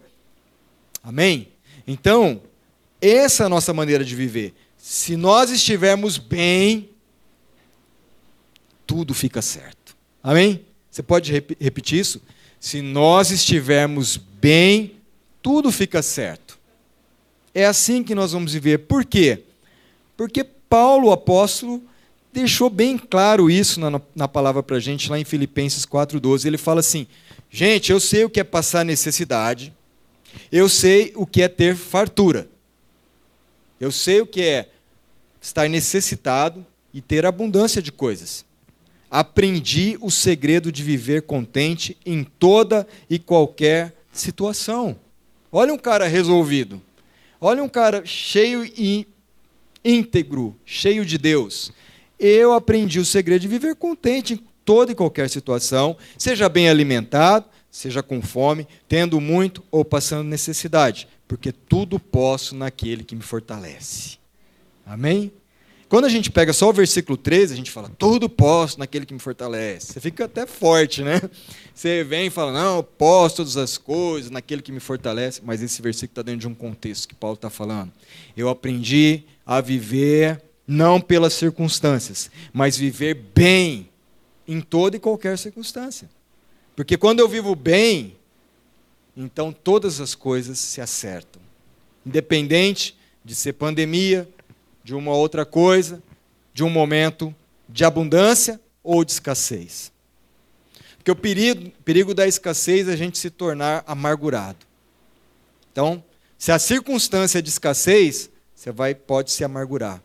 Amém? 1.03 1.49
Então, 1.87 2.41
essa 3.01 3.43
é 3.43 3.47
a 3.47 3.49
nossa 3.49 3.73
maneira 3.75 4.05
de 4.05 4.15
viver. 4.15 4.55
Se 4.77 5.17
nós 5.17 5.51
estivermos 5.51 6.19
bem, 6.19 6.91
tudo 8.87 9.13
fica 9.13 9.43
certo. 9.43 9.97
Amém? 10.23 10.65
Você 10.91 11.03
pode 11.03 11.33
repetir 11.33 11.99
isso? 11.99 12.23
Se 12.61 12.83
nós 12.83 13.31
estivermos 13.31 14.19
bem, 14.19 14.97
tudo 15.41 15.73
fica 15.73 16.03
certo. 16.03 16.59
É 17.55 17.65
assim 17.65 18.05
que 18.05 18.15
nós 18.15 18.33
vamos 18.33 18.53
viver. 18.53 18.81
Por 18.81 19.05
quê? 19.05 19.43
Porque 20.17 20.45
Paulo, 20.45 21.09
o 21.09 21.13
apóstolo, 21.13 21.83
deixou 22.33 22.69
bem 22.69 22.99
claro 22.99 23.51
isso 23.51 23.81
na, 23.81 24.01
na 24.15 24.29
palavra 24.29 24.63
para 24.63 24.77
a 24.77 24.81
gente 24.81 25.11
lá 25.11 25.19
em 25.19 25.25
Filipenses 25.25 25.87
4,12. 25.87 26.45
Ele 26.45 26.59
fala 26.59 26.81
assim: 26.81 27.07
gente, 27.51 27.91
eu 27.91 27.99
sei 27.99 28.25
o 28.25 28.31
que 28.31 28.41
é 28.41 28.45
passar 28.45 28.85
necessidade, 28.85 29.73
eu 30.53 30.69
sei 30.69 31.13
o 31.17 31.27
que 31.27 31.43
é 31.43 31.49
ter 31.49 31.75
fartura. 31.75 32.49
Eu 33.81 33.91
sei 33.91 34.21
o 34.21 34.27
que 34.27 34.43
é 34.43 34.69
estar 35.41 35.67
necessitado 35.67 36.65
e 36.93 37.01
ter 37.01 37.25
abundância 37.25 37.81
de 37.81 37.91
coisas. 37.91 38.45
Aprendi 39.11 39.99
o 40.01 40.11
segredo 40.11 40.71
de 40.71 40.83
viver 40.83 41.23
contente 41.23 41.97
em 42.07 42.23
toda 42.23 42.87
e 43.09 43.19
qualquer 43.19 43.95
situação. 44.13 44.97
Olha 45.51 45.75
um 45.75 45.79
cara 45.79 46.07
resolvido. 46.07 46.81
Olha 47.41 47.63
um 47.63 47.69
cara 47.69 48.05
cheio 48.05 48.65
e 48.65 49.07
íntegro, 49.85 50.57
cheio 50.65 51.05
de 51.05 51.19
Deus. 51.19 51.73
Eu 52.19 52.53
aprendi 52.53 53.01
o 53.01 53.05
segredo 53.05 53.41
de 53.41 53.49
viver 53.49 53.75
contente 53.75 54.35
em 54.35 54.41
toda 54.65 54.93
e 54.93 54.95
qualquer 54.95 55.29
situação, 55.29 55.97
seja 56.17 56.49
bem 56.49 56.69
alimentado, 56.69 57.47
seja 57.71 58.03
com 58.03 58.21
fome, 58.21 58.69
tendo 58.87 59.21
muito 59.21 59.65
ou 59.71 59.85
passando 59.85 60.29
necessidade, 60.29 61.09
porque 61.27 61.51
tudo 61.51 61.99
posso 61.99 62.55
naquele 62.55 63.03
que 63.03 63.17
me 63.17 63.23
fortalece. 63.23 64.19
Amém? 64.85 65.33
Quando 65.91 66.05
a 66.05 66.09
gente 66.09 66.31
pega 66.31 66.53
só 66.53 66.69
o 66.69 66.73
versículo 66.73 67.19
13, 67.19 67.53
a 67.53 67.57
gente 67.57 67.73
fala, 67.73 67.91
tudo 67.99 68.29
posso 68.29 68.79
naquele 68.79 69.05
que 69.05 69.13
me 69.13 69.19
fortalece. 69.19 69.93
Você 69.93 70.01
fica 70.01 70.27
até 70.27 70.47
forte, 70.47 71.03
né? 71.03 71.21
Você 71.75 72.05
vem 72.05 72.29
e 72.29 72.31
fala, 72.31 72.53
não, 72.53 72.81
posso 72.81 73.39
todas 73.39 73.57
as 73.57 73.77
coisas 73.77 74.31
naquele 74.31 74.63
que 74.63 74.71
me 74.71 74.79
fortalece. 74.79 75.41
Mas 75.45 75.61
esse 75.61 75.83
versículo 75.83 76.13
está 76.13 76.23
dentro 76.23 76.43
de 76.43 76.47
um 76.47 76.55
contexto 76.55 77.09
que 77.09 77.15
Paulo 77.17 77.35
está 77.35 77.51
falando. 77.51 77.91
Eu 78.37 78.49
aprendi 78.49 79.25
a 79.45 79.61
viver 79.61 80.41
não 80.65 81.01
pelas 81.01 81.33
circunstâncias, 81.33 82.31
mas 82.53 82.77
viver 82.77 83.15
bem 83.35 83.89
em 84.47 84.61
toda 84.61 84.97
e 84.97 85.01
qualquer 85.01 85.37
circunstância. 85.37 86.09
Porque 86.77 86.97
quando 86.97 87.19
eu 87.19 87.29
vivo 87.29 87.57
bem, 87.57 88.17
então 89.17 89.53
todas 89.53 90.01
as 90.01 90.15
coisas 90.15 90.57
se 90.57 90.81
acertam. 90.81 91.43
Independente 92.07 92.97
de 93.25 93.35
ser 93.35 93.55
pandemia, 93.55 94.29
de 94.91 94.95
uma 94.97 95.13
outra 95.13 95.47
coisa, 95.47 96.03
de 96.53 96.65
um 96.65 96.69
momento 96.69 97.33
de 97.69 97.85
abundância 97.85 98.61
ou 98.83 99.05
de 99.05 99.13
escassez. 99.13 99.93
Porque 100.97 101.13
o 101.13 101.15
perigo, 101.15 101.71
perigo 101.85 102.13
da 102.13 102.27
escassez 102.27 102.89
é 102.89 102.93
a 102.93 102.97
gente 102.97 103.17
se 103.17 103.31
tornar 103.31 103.85
amargurado. 103.87 104.59
Então, 105.71 106.03
se 106.37 106.51
a 106.51 106.59
circunstância 106.59 107.39
é 107.39 107.43
de 107.43 107.51
escassez, 107.51 108.31
você 108.53 108.73
vai, 108.73 108.93
pode 108.93 109.31
se 109.31 109.45
amargurar. 109.45 110.03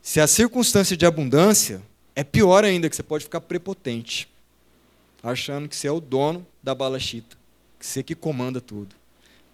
Se 0.00 0.22
a 0.22 0.26
circunstância 0.26 0.96
de 0.96 1.04
abundância, 1.04 1.82
é 2.14 2.24
pior 2.24 2.64
ainda, 2.64 2.88
que 2.88 2.96
você 2.96 3.02
pode 3.02 3.24
ficar 3.24 3.42
prepotente 3.42 4.26
achando 5.22 5.68
que 5.68 5.76
você 5.76 5.86
é 5.86 5.92
o 5.92 6.00
dono 6.00 6.46
da 6.62 6.74
balachita, 6.74 7.36
que 7.78 7.84
você 7.84 8.02
que 8.02 8.14
comanda 8.14 8.58
tudo. 8.58 8.96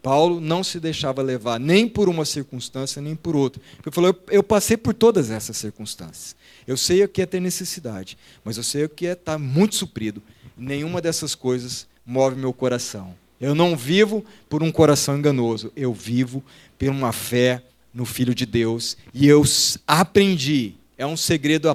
Paulo 0.02 0.40
não 0.40 0.64
se 0.64 0.80
deixava 0.80 1.22
levar 1.22 1.60
nem 1.60 1.88
por 1.88 2.08
uma 2.08 2.24
circunstância, 2.24 3.00
nem 3.00 3.14
por 3.14 3.36
outra. 3.36 3.62
Ele 3.84 3.94
falou: 3.94 4.10
eu, 4.10 4.36
eu 4.38 4.42
passei 4.42 4.76
por 4.76 4.92
todas 4.92 5.30
essas 5.30 5.56
circunstâncias. 5.56 6.34
Eu 6.66 6.76
sei 6.76 7.04
o 7.04 7.08
que 7.08 7.22
é 7.22 7.26
ter 7.26 7.40
necessidade, 7.40 8.18
mas 8.44 8.56
eu 8.56 8.64
sei 8.64 8.84
o 8.84 8.88
que 8.88 9.06
é 9.06 9.12
estar 9.12 9.38
muito 9.38 9.76
suprido. 9.76 10.20
Nenhuma 10.56 11.00
dessas 11.00 11.34
coisas 11.34 11.86
move 12.04 12.36
meu 12.36 12.52
coração. 12.52 13.14
Eu 13.40 13.54
não 13.54 13.76
vivo 13.76 14.24
por 14.48 14.62
um 14.62 14.70
coração 14.70 15.16
enganoso, 15.16 15.72
eu 15.74 15.92
vivo 15.92 16.44
por 16.78 16.88
uma 16.88 17.12
fé 17.12 17.62
no 17.94 18.04
Filho 18.04 18.34
de 18.34 18.46
Deus. 18.46 18.96
E 19.14 19.26
eu 19.26 19.42
aprendi, 19.86 20.74
é 20.96 21.06
um 21.06 21.16
segredo 21.16 21.68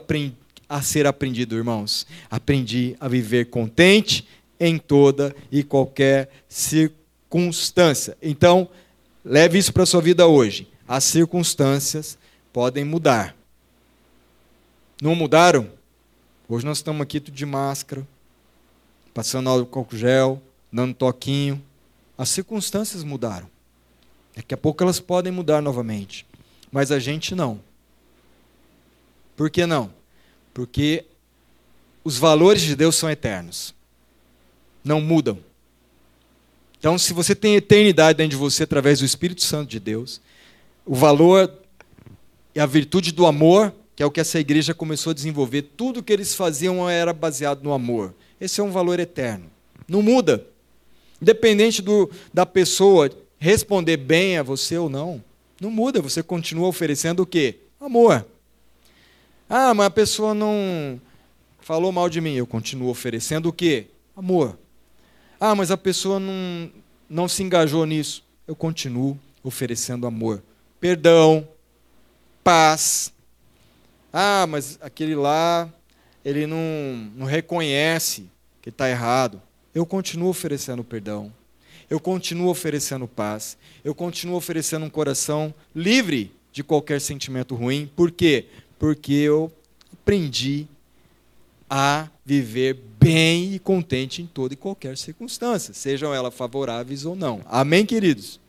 a 0.70 0.82
ser 0.82 1.06
aprendido, 1.06 1.56
irmãos. 1.56 2.06
Aprendi 2.30 2.96
a 3.00 3.08
viver 3.08 3.46
contente 3.46 4.26
em 4.60 4.78
toda 4.78 5.36
e 5.52 5.63
qualquer 5.63 6.30
circunstância. 6.48 6.97
Então, 8.22 8.70
leve 9.24 9.58
isso 9.58 9.74
para 9.74 9.84
a 9.84 9.86
sua 9.86 10.02
vida 10.02 10.28
hoje. 10.28 10.70
As 10.88 11.04
circunstâncias 11.04 12.18
podem 12.54 12.84
mudar. 12.84 13.36
Não 15.02 15.13
mudaram? 15.13 15.70
Hoje 16.50 16.66
nós 16.66 16.78
estamos 16.78 17.02
aqui 17.02 17.20
tudo 17.20 17.36
de 17.36 17.46
máscara, 17.46 18.08
passando 19.13 19.50
álcool 19.50 19.88
gel, 19.92 20.42
dando 20.72 20.94
toquinho. 20.94 21.62
As 22.18 22.30
circunstâncias 22.30 23.04
mudaram. 23.04 23.50
Daqui 24.36 24.54
a 24.54 24.58
pouco 24.58 24.82
elas 24.82 25.00
podem 25.00 25.32
mudar 25.32 25.62
novamente. 25.62 26.26
Mas 26.72 26.92
a 26.92 27.00
gente 27.00 27.36
não. 27.36 27.60
Por 29.36 29.50
que 29.50 29.66
não? 29.66 29.92
Porque 30.54 31.06
os 32.04 32.18
valores 32.18 32.62
de 32.62 32.76
Deus 32.76 32.96
são 32.96 33.10
eternos. 33.10 33.76
Não 34.84 35.02
mudam. 35.02 35.40
Então, 36.80 36.98
se 36.98 37.13
você 37.13 37.34
tem 37.34 37.56
eternidade 37.56 38.18
dentro 38.18 38.32
de 38.32 38.36
você 38.38 38.63
através 38.63 39.00
do 39.00 39.06
Espírito 39.06 39.42
Santo 39.42 39.70
de 39.70 39.80
Deus, 39.80 40.22
o 40.86 40.96
valor 40.96 41.52
e 42.54 42.60
a 42.60 42.66
virtude 42.66 43.12
do 43.12 43.26
amor, 43.26 43.74
que 43.96 44.04
é 44.04 44.06
o 44.06 44.12
que 44.12 44.20
essa 44.20 44.40
igreja 44.40 44.74
começou 44.74 45.12
a 45.12 45.13
desenvolver, 45.13 45.63
tudo 45.76 46.04
que 46.04 46.13
eles 46.13 46.36
faziam 46.36 46.88
era 46.88 47.12
baseado 47.13 47.63
no 47.63 47.74
amor. 47.74 48.13
Esse 48.40 48.62
é 48.62 48.63
um 48.63 48.72
valor 48.72 49.00
eterno. 49.00 49.46
Não 49.88 50.02
muda. 50.02 50.46
Independente 51.22 51.82
do, 51.82 52.10
da 52.32 52.46
pessoa 52.46 53.10
responder 53.40 53.98
bem 53.98 54.38
a 54.38 54.44
você 54.44 54.78
ou 54.78 54.90
não, 54.90 55.24
não 55.60 55.72
muda. 55.72 56.02
Você 56.02 56.22
continua 56.22 56.68
oferecendo 56.68 57.24
o 57.24 57.26
quê? 57.26 57.56
Amor. 57.82 58.26
Ah, 59.50 59.74
mas 59.74 59.88
a 59.88 59.92
pessoa 59.92 60.34
não 60.34 61.02
falou 61.60 61.92
mal 61.92 62.10
de 62.10 62.22
mim. 62.22 62.36
Eu 62.36 62.46
continuo 62.46 62.90
oferecendo 62.90 63.50
o 63.50 63.54
quê? 63.54 63.88
Amor. 64.16 64.58
Ah, 65.39 65.54
mas 65.54 65.69
a 65.71 65.78
pessoa 65.78 66.19
não, 66.19 66.71
não 67.10 67.28
se 67.28 67.43
engajou 67.43 67.86
nisso. 67.86 68.23
Eu 68.47 68.56
continuo 68.56 69.19
oferecendo 69.43 70.08
amor. 70.08 70.41
Perdão, 70.80 71.47
paz. 72.43 73.13
Ah, 74.12 74.45
mas 74.47 74.80
aquele 74.82 75.15
lá, 75.15 75.71
ele 76.23 76.47
não, 76.47 76.60
não 77.15 77.26
reconhece 77.26 78.30
que 78.62 78.69
está 78.69 78.89
errado. 78.89 79.41
Eu 79.73 79.86
continuo 79.86 80.30
oferecendo 80.30 80.84
perdão. 80.84 81.32
Eu 81.89 82.00
continuo 82.00 82.50
oferecendo 82.50 83.08
paz. 83.08 83.58
Eu 83.84 83.93
continuo 83.93 84.36
oferecendo 84.36 84.86
um 84.86 84.89
coração 84.89 85.54
livre 85.76 86.34
de 86.52 86.63
qualquer 86.63 87.00
sentimento 87.00 87.54
ruim. 87.54 87.89
Por 87.95 88.12
quê? 88.12 88.47
Porque 88.80 89.13
eu 89.13 89.52
aprendi 89.93 90.67
a 91.70 92.08
viver 92.26 92.74
bem 93.00 93.54
e 93.54 93.60
contente 93.60 94.22
em 94.22 94.26
toda 94.26 94.54
e 94.54 94.58
qualquer 94.58 94.98
circunstância, 94.98 95.74
sejam 95.74 96.14
elas 96.14 96.34
favoráveis 96.34 97.06
ou 97.06 97.16
não. 97.16 97.42
Amém, 97.46 97.86
queridos? 97.86 98.40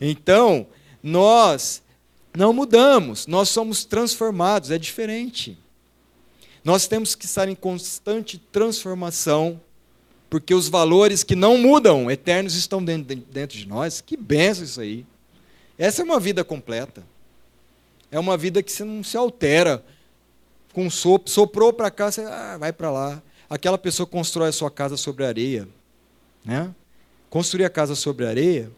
Então, 0.00 0.66
nós 1.02 1.82
não 2.36 2.52
mudamos, 2.52 3.26
nós 3.26 3.48
somos 3.48 3.84
transformados, 3.84 4.70
é 4.70 4.78
diferente. 4.78 5.56
Nós 6.64 6.86
temos 6.86 7.14
que 7.14 7.26
estar 7.26 7.48
em 7.48 7.54
constante 7.54 8.38
transformação, 8.38 9.60
porque 10.30 10.54
os 10.54 10.68
valores 10.68 11.22
que 11.22 11.36
não 11.36 11.58
mudam, 11.58 12.10
eternos, 12.10 12.56
estão 12.56 12.82
dentro, 12.82 13.56
de 13.58 13.68
nós. 13.68 14.00
Que 14.00 14.16
benção 14.16 14.64
isso 14.64 14.80
aí. 14.80 15.06
Essa 15.78 16.02
é 16.02 16.04
uma 16.04 16.18
vida 16.18 16.42
completa. 16.42 17.04
É 18.10 18.18
uma 18.18 18.36
vida 18.36 18.62
que 18.62 18.72
você 18.72 18.82
não 18.82 19.04
se 19.04 19.16
altera 19.16 19.84
com 20.74 20.90
sopro, 20.90 21.30
soprou 21.30 21.72
para 21.72 21.90
cá, 21.90 22.10
você 22.10 22.20
ah, 22.22 22.58
vai 22.58 22.72
para 22.72 22.90
lá. 22.90 23.22
Aquela 23.48 23.78
pessoa 23.78 24.06
constrói 24.06 24.48
a 24.48 24.52
sua 24.52 24.70
casa 24.70 24.96
sobre 24.96 25.24
areia. 25.24 25.68
Né? 26.44 26.74
Construir 27.30 27.64
a 27.64 27.70
casa 27.70 27.94
sobre 27.94 28.26
areia 28.26 28.70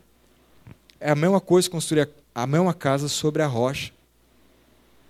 é 1.00 1.10
a 1.10 1.14
mesma 1.14 1.40
coisa 1.40 1.68
construir 1.68 2.08
a 2.34 2.46
mesma 2.46 2.74
casa 2.74 3.08
sobre 3.08 3.42
a 3.42 3.46
rocha. 3.46 3.92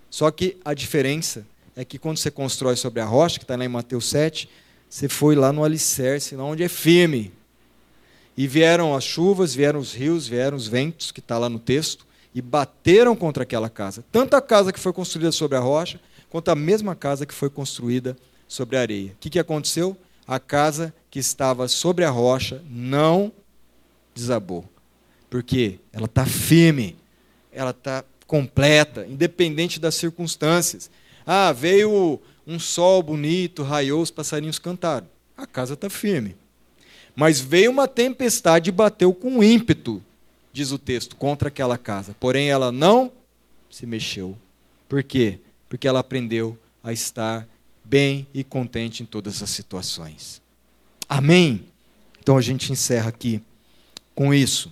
Só 0.09 0.31
que 0.31 0.57
a 0.63 0.73
diferença 0.73 1.45
é 1.75 1.83
que 1.83 1.99
quando 1.99 2.17
você 2.17 2.31
constrói 2.31 2.77
sobre 2.77 3.01
a 3.01 3.05
rocha, 3.05 3.37
que 3.37 3.43
está 3.43 3.57
lá 3.57 3.65
em 3.65 3.67
Mateus 3.67 4.09
7, 4.09 4.49
você 4.89 5.09
foi 5.09 5.35
lá 5.35 5.51
no 5.51 5.65
alicerce, 5.65 6.35
onde 6.37 6.63
é 6.63 6.69
firme. 6.69 7.33
E 8.37 8.47
vieram 8.47 8.95
as 8.95 9.03
chuvas, 9.03 9.53
vieram 9.53 9.79
os 9.79 9.93
rios, 9.93 10.25
vieram 10.25 10.55
os 10.55 10.67
ventos, 10.67 11.11
que 11.11 11.19
está 11.19 11.37
lá 11.37 11.49
no 11.49 11.59
texto, 11.59 12.07
e 12.33 12.41
bateram 12.41 13.15
contra 13.15 13.43
aquela 13.43 13.69
casa. 13.69 14.05
Tanto 14.11 14.35
a 14.35 14.41
casa 14.41 14.71
que 14.71 14.79
foi 14.79 14.93
construída 14.93 15.31
sobre 15.31 15.57
a 15.57 15.59
rocha, 15.59 15.99
quanto 16.29 16.49
a 16.49 16.55
mesma 16.55 16.95
casa 16.95 17.25
que 17.25 17.33
foi 17.33 17.49
construída 17.49 18.15
sobre 18.47 18.77
a 18.77 18.81
areia. 18.81 19.11
O 19.11 19.15
que, 19.19 19.29
que 19.29 19.39
aconteceu? 19.39 19.97
A 20.27 20.39
casa 20.39 20.93
que 21.09 21.19
estava 21.19 21.67
sobre 21.67 22.03
a 22.03 22.09
rocha 22.09 22.61
não 22.69 23.31
desabou. 24.13 24.65
Porque 25.29 25.79
ela 25.91 26.05
está 26.05 26.25
firme, 26.25 26.95
ela 27.51 27.71
está 27.71 28.03
completa, 28.25 29.05
independente 29.07 29.79
das 29.79 29.95
circunstâncias. 29.95 30.89
Ah, 31.25 31.51
veio 31.51 32.19
um 32.45 32.59
sol 32.59 33.01
bonito, 33.03 33.63
raiou, 33.63 34.01
os 34.01 34.11
passarinhos 34.11 34.59
cantaram. 34.59 35.07
A 35.35 35.45
casa 35.45 35.73
está 35.73 35.89
firme. 35.89 36.35
Mas 37.15 37.39
veio 37.39 37.71
uma 37.71 37.87
tempestade 37.87 38.69
e 38.69 38.73
bateu 38.73 39.13
com 39.13 39.43
ímpeto, 39.43 40.03
diz 40.53 40.71
o 40.71 40.77
texto, 40.77 41.15
contra 41.15 41.47
aquela 41.47 41.77
casa. 41.77 42.15
Porém, 42.19 42.49
ela 42.49 42.71
não 42.71 43.11
se 43.69 43.85
mexeu. 43.85 44.37
Por 44.87 45.03
quê? 45.03 45.39
Porque 45.69 45.87
ela 45.87 45.99
aprendeu 45.99 46.57
a 46.83 46.93
estar 46.93 47.47
bem 47.83 48.27
e 48.33 48.43
contente 48.43 49.03
em 49.03 49.05
todas 49.05 49.41
as 49.41 49.49
situações. 49.49 50.41
Amém? 51.07 51.65
Então 52.19 52.37
a 52.37 52.41
gente 52.41 52.71
encerra 52.71 53.09
aqui 53.09 53.41
com 54.13 54.33
isso. 54.33 54.71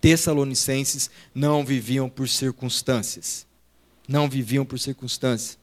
Tessalonicenses 0.00 1.10
não 1.34 1.64
viviam 1.64 2.08
por 2.08 2.28
circunstâncias. 2.28 3.46
Não 4.06 4.28
viviam 4.28 4.64
por 4.64 4.78
circunstâncias. 4.78 5.58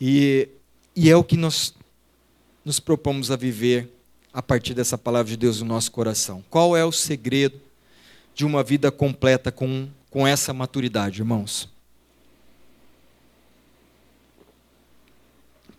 E, 0.00 0.48
e 0.94 1.10
é 1.10 1.16
o 1.16 1.24
que 1.24 1.36
nós 1.36 1.74
nos 2.64 2.80
propomos 2.80 3.30
a 3.30 3.36
viver 3.36 3.92
a 4.32 4.42
partir 4.42 4.74
dessa 4.74 4.96
palavra 4.96 5.30
de 5.30 5.36
Deus 5.36 5.60
no 5.60 5.66
nosso 5.66 5.90
coração. 5.90 6.42
Qual 6.48 6.76
é 6.76 6.84
o 6.84 6.92
segredo 6.92 7.60
de 8.34 8.46
uma 8.46 8.62
vida 8.62 8.90
completa 8.90 9.52
com, 9.52 9.88
com 10.10 10.26
essa 10.26 10.52
maturidade, 10.52 11.20
irmãos? 11.20 11.71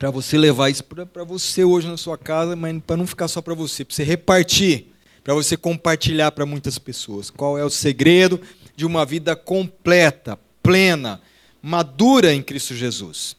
Para 0.03 0.11
você 0.11 0.37
levar 0.37 0.69
isso 0.69 0.83
para 0.83 1.23
você 1.23 1.63
hoje 1.63 1.87
na 1.87 1.95
sua 1.95 2.17
casa, 2.17 2.57
mas 2.57 2.77
para 2.85 2.97
não 2.97 3.07
ficar 3.07 3.29
só 3.29 3.41
para 3.41 3.53
você, 3.53 3.85
para 3.85 3.95
você 3.95 4.03
repartir, 4.03 4.87
para 5.23 5.33
você 5.33 5.55
compartilhar 5.55 6.29
para 6.33 6.45
muitas 6.45 6.77
pessoas. 6.77 7.29
Qual 7.29 7.57
é 7.57 7.63
o 7.63 7.69
segredo 7.69 8.41
de 8.75 8.85
uma 8.85 9.05
vida 9.05 9.33
completa, 9.33 10.37
plena, 10.61 11.21
madura 11.61 12.33
em 12.33 12.43
Cristo 12.43 12.75
Jesus? 12.75 13.37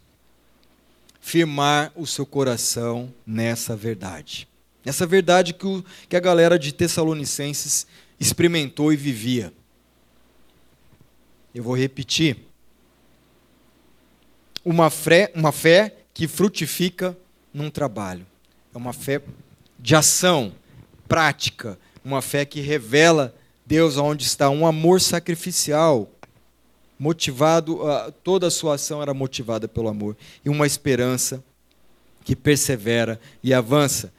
Firmar 1.21 1.93
o 1.95 2.07
seu 2.07 2.25
coração 2.25 3.13
nessa 3.27 3.77
verdade. 3.77 4.49
Nessa 4.83 5.07
verdade 5.07 5.53
que, 5.53 5.67
o, 5.67 5.85
que 6.09 6.17
a 6.17 6.21
galera 6.21 6.59
de 6.59 6.73
Tessalonicenses 6.73 7.87
experimentou 8.19 8.91
e 8.91 8.97
vivia. 8.97 9.53
Eu 11.55 11.63
vou 11.63 11.77
repetir. 11.77 12.39
Uma 14.65 14.89
fé, 14.89 15.31
uma 15.35 15.53
fé 15.53 16.04
que 16.15 16.29
frutifica 16.29 17.19
num 17.53 17.69
trabalho. 17.69 18.25
É 18.73 18.79
uma 18.79 18.93
fé 18.93 19.21
de 19.79 19.95
ação, 19.97 20.53
prática, 21.07 21.79
uma 22.05 22.23
fé 22.23 22.45
que 22.45 22.61
revela 22.61 23.35
Deus 23.67 23.97
onde 23.97 24.25
está, 24.25 24.49
um 24.49 24.67
amor 24.67 25.01
sacrificial, 25.01 26.09
motivado, 26.99 27.81
toda 28.23 28.47
a 28.47 28.51
sua 28.51 28.77
ação 28.77 29.03
era 29.03 29.13
motivada 29.13 29.67
pelo 29.67 29.89
amor, 29.89 30.17
e 30.45 30.49
uma 30.49 30.67
esperança 30.67 31.43
que 32.25 32.37
persevera 32.37 33.21
e 33.43 33.53
avança. 33.53 34.13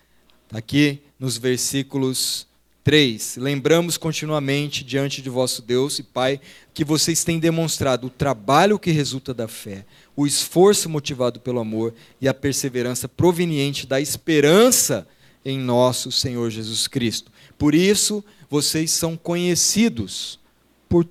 Tá 0.50 0.58
aqui 0.58 1.02
nos 1.20 1.38
versículos 1.38 2.46
3. 2.84 3.38
Lembramos 3.38 3.98
continuamente 3.98 4.84
diante 4.84 5.22
de 5.22 5.30
vosso 5.30 5.62
Deus 5.64 5.98
e 5.98 6.04
Pai 6.04 6.40
que 6.72 6.86
vocês 6.86 7.24
têm 7.24 7.40
demonstrado 7.40 8.08
o 8.08 8.12
trabalho 8.12 8.78
que 8.78 8.92
resulta 8.92 9.34
da 9.34 9.48
fé, 9.48 9.86
o 10.16 10.26
esforço 10.26 10.90
motivado 10.90 11.40
pelo 11.40 11.60
amor 11.60 11.94
e 12.22 12.28
a 12.28 12.34
perseverança 12.34 13.08
proveniente 13.08 13.86
da 13.86 14.00
esperança 14.00 15.08
em 15.44 15.60
nosso 15.60 16.12
Senhor 16.12 16.50
Jesus 16.50 16.88
Cristo. 16.88 17.32
Por 17.58 17.76
isso, 17.76 18.24
vocês 18.50 18.92
são 18.92 19.18
conhecidos 19.18 20.40
por 20.88 21.08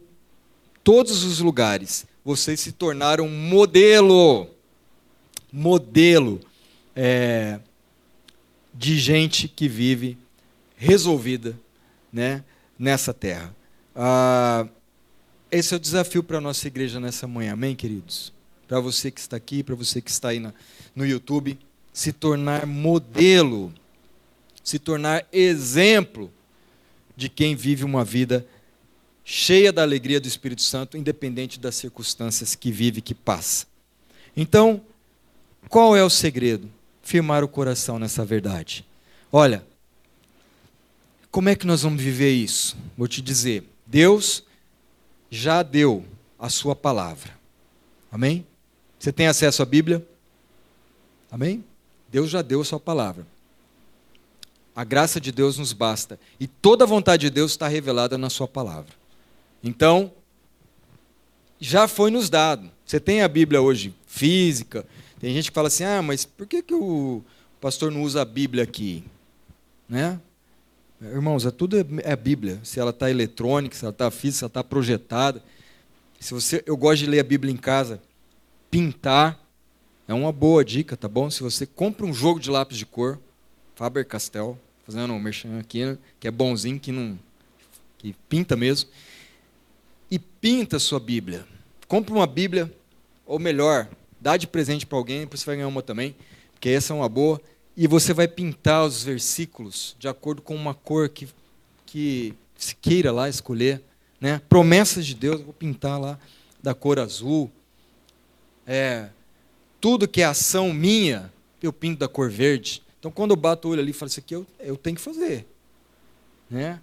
todos 0.82 1.22
os 1.22 1.40
lugares. 1.40 2.06
Vocês 2.24 2.60
se 2.60 2.72
tornaram 2.72 3.28
modelo, 3.28 4.48
modelo 5.52 6.40
é, 6.96 7.60
de 8.72 8.98
gente 8.98 9.46
que 9.46 9.68
vive 9.68 10.16
resolvida 10.76 11.58
né, 12.12 12.42
nessa 12.78 13.12
terra. 13.12 13.54
Ah, 13.94 14.66
esse 15.50 15.72
é 15.72 15.76
o 15.76 15.80
desafio 15.80 16.22
para 16.22 16.38
a 16.38 16.40
nossa 16.40 16.66
igreja 16.66 16.98
nessa 16.98 17.28
manhã, 17.28 17.52
amém, 17.52 17.76
queridos? 17.76 18.32
Para 18.66 18.80
você 18.80 19.10
que 19.10 19.20
está 19.20 19.36
aqui, 19.36 19.62
para 19.62 19.74
você 19.74 20.00
que 20.00 20.10
está 20.10 20.28
aí 20.28 20.40
na, 20.40 20.52
no 20.94 21.06
YouTube, 21.06 21.58
se 21.92 22.12
tornar 22.12 22.66
modelo, 22.66 23.72
se 24.62 24.78
tornar 24.78 25.26
exemplo 25.32 26.32
de 27.16 27.28
quem 27.28 27.54
vive 27.54 27.84
uma 27.84 28.04
vida 28.04 28.46
cheia 29.24 29.72
da 29.72 29.82
alegria 29.82 30.20
do 30.20 30.28
Espírito 30.28 30.62
Santo, 30.62 30.96
independente 30.96 31.58
das 31.58 31.76
circunstâncias 31.76 32.54
que 32.54 32.70
vive, 32.70 33.00
que 33.00 33.14
passa. 33.14 33.66
Então, 34.36 34.82
qual 35.68 35.96
é 35.96 36.02
o 36.04 36.10
segredo? 36.10 36.70
Firmar 37.02 37.44
o 37.44 37.48
coração 37.48 37.98
nessa 37.98 38.24
verdade. 38.24 38.84
Olha, 39.30 39.64
como 41.30 41.48
é 41.48 41.56
que 41.56 41.66
nós 41.66 41.82
vamos 41.82 42.02
viver 42.02 42.32
isso? 42.32 42.76
Vou 42.96 43.08
te 43.08 43.20
dizer. 43.20 43.64
Deus 43.86 44.44
já 45.30 45.62
deu 45.62 46.04
a 46.38 46.48
sua 46.48 46.76
palavra. 46.76 47.32
Amém? 48.10 48.46
Você 49.04 49.12
tem 49.12 49.26
acesso 49.26 49.62
à 49.62 49.66
Bíblia? 49.66 50.02
Amém? 51.30 51.62
Deus 52.10 52.30
já 52.30 52.40
deu 52.40 52.62
a 52.62 52.64
sua 52.64 52.80
palavra. 52.80 53.26
A 54.74 54.82
graça 54.82 55.20
de 55.20 55.30
Deus 55.30 55.58
nos 55.58 55.74
basta. 55.74 56.18
E 56.40 56.46
toda 56.46 56.84
a 56.84 56.86
vontade 56.86 57.20
de 57.20 57.28
Deus 57.28 57.50
está 57.50 57.68
revelada 57.68 58.16
na 58.16 58.30
sua 58.30 58.48
palavra. 58.48 58.94
Então, 59.62 60.10
já 61.60 61.86
foi 61.86 62.10
nos 62.10 62.30
dado. 62.30 62.70
Você 62.82 62.98
tem 62.98 63.20
a 63.20 63.28
Bíblia 63.28 63.60
hoje 63.60 63.94
física. 64.06 64.86
Tem 65.20 65.34
gente 65.34 65.50
que 65.50 65.54
fala 65.54 65.68
assim: 65.68 65.84
ah, 65.84 66.00
mas 66.00 66.24
por 66.24 66.46
que, 66.46 66.62
que 66.62 66.72
o 66.72 67.22
pastor 67.60 67.92
não 67.92 68.04
usa 68.04 68.22
a 68.22 68.24
Bíblia 68.24 68.64
aqui? 68.64 69.04
Né? 69.86 70.18
Irmãos, 70.98 71.44
é 71.44 71.50
tudo 71.50 71.76
é 72.02 72.10
a 72.10 72.16
Bíblia. 72.16 72.58
Se 72.64 72.80
ela 72.80 72.88
está 72.88 73.10
eletrônica, 73.10 73.76
se 73.76 73.84
ela 73.84 73.92
está 73.92 74.10
física, 74.10 74.38
se 74.38 74.44
ela 74.44 74.48
está 74.48 74.64
projetada. 74.64 75.42
Se 76.18 76.32
você, 76.32 76.64
eu 76.64 76.74
gosto 76.74 77.00
de 77.00 77.06
ler 77.06 77.20
a 77.20 77.24
Bíblia 77.24 77.52
em 77.52 77.56
casa, 77.58 78.00
pintar 78.74 79.40
é 80.08 80.12
uma 80.12 80.32
boa 80.32 80.64
dica, 80.64 80.96
tá 80.96 81.06
bom? 81.06 81.30
Se 81.30 81.44
você 81.44 81.64
compra 81.64 82.04
um 82.04 82.12
jogo 82.12 82.40
de 82.40 82.50
lápis 82.50 82.76
de 82.76 82.84
cor, 82.84 83.20
Faber 83.76 84.04
Castell, 84.04 84.58
fazendo 84.84 85.14
um 85.14 85.20
merchan 85.20 85.60
aqui, 85.60 85.86
né, 85.86 85.96
que 86.18 86.26
é 86.26 86.30
bonzinho, 86.32 86.80
que 86.80 86.90
não 86.90 87.16
que 87.98 88.16
pinta 88.28 88.56
mesmo, 88.56 88.90
e 90.10 90.18
pinta 90.18 90.78
a 90.78 90.80
sua 90.80 90.98
Bíblia. 90.98 91.46
Compre 91.86 92.12
uma 92.12 92.26
Bíblia, 92.26 92.68
ou 93.24 93.38
melhor, 93.38 93.88
dá 94.20 94.36
de 94.36 94.48
presente 94.48 94.84
para 94.84 94.98
alguém, 94.98 95.20
depois 95.20 95.38
você 95.38 95.46
vai 95.46 95.54
ganhar 95.54 95.68
uma 95.68 95.80
também, 95.80 96.16
porque 96.52 96.68
essa 96.68 96.92
é 96.92 96.96
uma 96.96 97.08
boa, 97.08 97.40
e 97.76 97.86
você 97.86 98.12
vai 98.12 98.26
pintar 98.26 98.84
os 98.84 99.04
versículos 99.04 99.94
de 100.00 100.08
acordo 100.08 100.42
com 100.42 100.56
uma 100.56 100.74
cor 100.74 101.08
que, 101.08 101.28
que 101.86 102.34
se 102.56 102.74
queira 102.74 103.12
lá 103.12 103.28
escolher. 103.28 103.80
Né? 104.20 104.42
Promessas 104.48 105.06
de 105.06 105.14
Deus, 105.14 105.38
eu 105.38 105.44
vou 105.44 105.54
pintar 105.54 106.00
lá 106.00 106.18
da 106.60 106.74
cor 106.74 106.98
azul. 106.98 107.52
É, 108.66 109.08
tudo 109.80 110.08
que 110.08 110.22
é 110.22 110.24
ação 110.24 110.72
minha, 110.72 111.32
eu 111.62 111.72
pinto 111.72 112.00
da 112.00 112.08
cor 112.08 112.30
verde. 112.30 112.82
Então, 112.98 113.10
quando 113.10 113.32
eu 113.32 113.36
bato 113.36 113.68
o 113.68 113.70
olho 113.72 113.80
ali 113.80 113.90
e 113.90 113.94
falo, 113.94 114.08
isso 114.08 114.20
aqui 114.20 114.34
eu, 114.34 114.46
eu 114.60 114.76
tenho 114.76 114.96
que 114.96 115.02
fazer. 115.02 115.46
Né? 116.48 116.80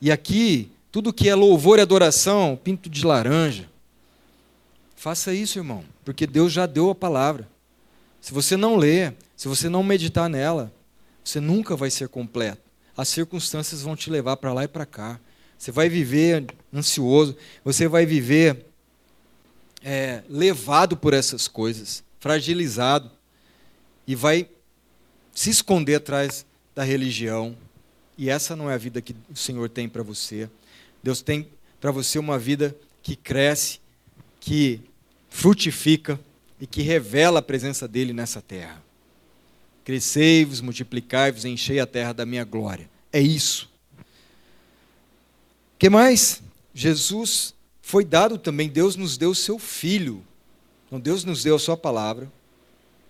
E 0.00 0.10
aqui, 0.10 0.70
tudo 0.90 1.12
que 1.12 1.28
é 1.28 1.34
louvor 1.34 1.78
e 1.78 1.82
adoração, 1.82 2.58
pinto 2.62 2.88
de 2.88 3.04
laranja. 3.04 3.68
Faça 4.96 5.32
isso, 5.32 5.58
irmão, 5.58 5.84
porque 6.04 6.26
Deus 6.26 6.52
já 6.52 6.66
deu 6.66 6.90
a 6.90 6.94
palavra. 6.94 7.48
Se 8.20 8.32
você 8.32 8.56
não 8.56 8.76
ler, 8.76 9.14
se 9.36 9.46
você 9.46 9.68
não 9.68 9.82
meditar 9.82 10.28
nela, 10.28 10.72
você 11.22 11.40
nunca 11.40 11.76
vai 11.76 11.90
ser 11.90 12.08
completo. 12.08 12.62
As 12.96 13.08
circunstâncias 13.08 13.82
vão 13.82 13.94
te 13.94 14.10
levar 14.10 14.36
para 14.38 14.52
lá 14.52 14.64
e 14.64 14.68
para 14.68 14.84
cá. 14.84 15.20
Você 15.56 15.70
vai 15.70 15.88
viver 15.88 16.46
ansioso, 16.72 17.36
você 17.64 17.86
vai 17.86 18.06
viver 18.06 18.67
é, 19.82 20.22
levado 20.28 20.96
por 20.96 21.14
essas 21.14 21.48
coisas, 21.48 22.02
fragilizado, 22.20 23.10
e 24.06 24.14
vai 24.14 24.48
se 25.34 25.50
esconder 25.50 25.96
atrás 25.96 26.44
da 26.74 26.82
religião. 26.82 27.56
E 28.16 28.30
essa 28.30 28.56
não 28.56 28.70
é 28.70 28.74
a 28.74 28.78
vida 28.78 29.00
que 29.00 29.14
o 29.30 29.36
Senhor 29.36 29.68
tem 29.68 29.88
para 29.88 30.02
você. 30.02 30.48
Deus 31.02 31.22
tem 31.22 31.48
para 31.80 31.90
você 31.90 32.18
uma 32.18 32.38
vida 32.38 32.76
que 33.02 33.14
cresce, 33.14 33.80
que 34.40 34.80
frutifica 35.28 36.18
e 36.60 36.66
que 36.66 36.82
revela 36.82 37.38
a 37.38 37.42
presença 37.42 37.86
dele 37.86 38.12
nessa 38.12 38.42
terra. 38.42 38.82
Crescei-vos, 39.84 40.60
multiplicai-vos, 40.60 41.44
enchei 41.44 41.80
a 41.80 41.86
terra 41.86 42.12
da 42.12 42.26
minha 42.26 42.44
glória. 42.44 42.90
É 43.12 43.20
isso. 43.20 43.70
que 45.78 45.88
mais? 45.88 46.42
Jesus 46.74 47.54
foi 47.88 48.04
dado 48.04 48.36
também, 48.36 48.68
Deus 48.68 48.96
nos 48.96 49.16
deu 49.16 49.30
o 49.30 49.34
seu 49.34 49.58
filho. 49.58 50.22
Então 50.86 51.00
Deus 51.00 51.24
nos 51.24 51.42
deu 51.42 51.56
a 51.56 51.58
sua 51.58 51.74
palavra, 51.74 52.30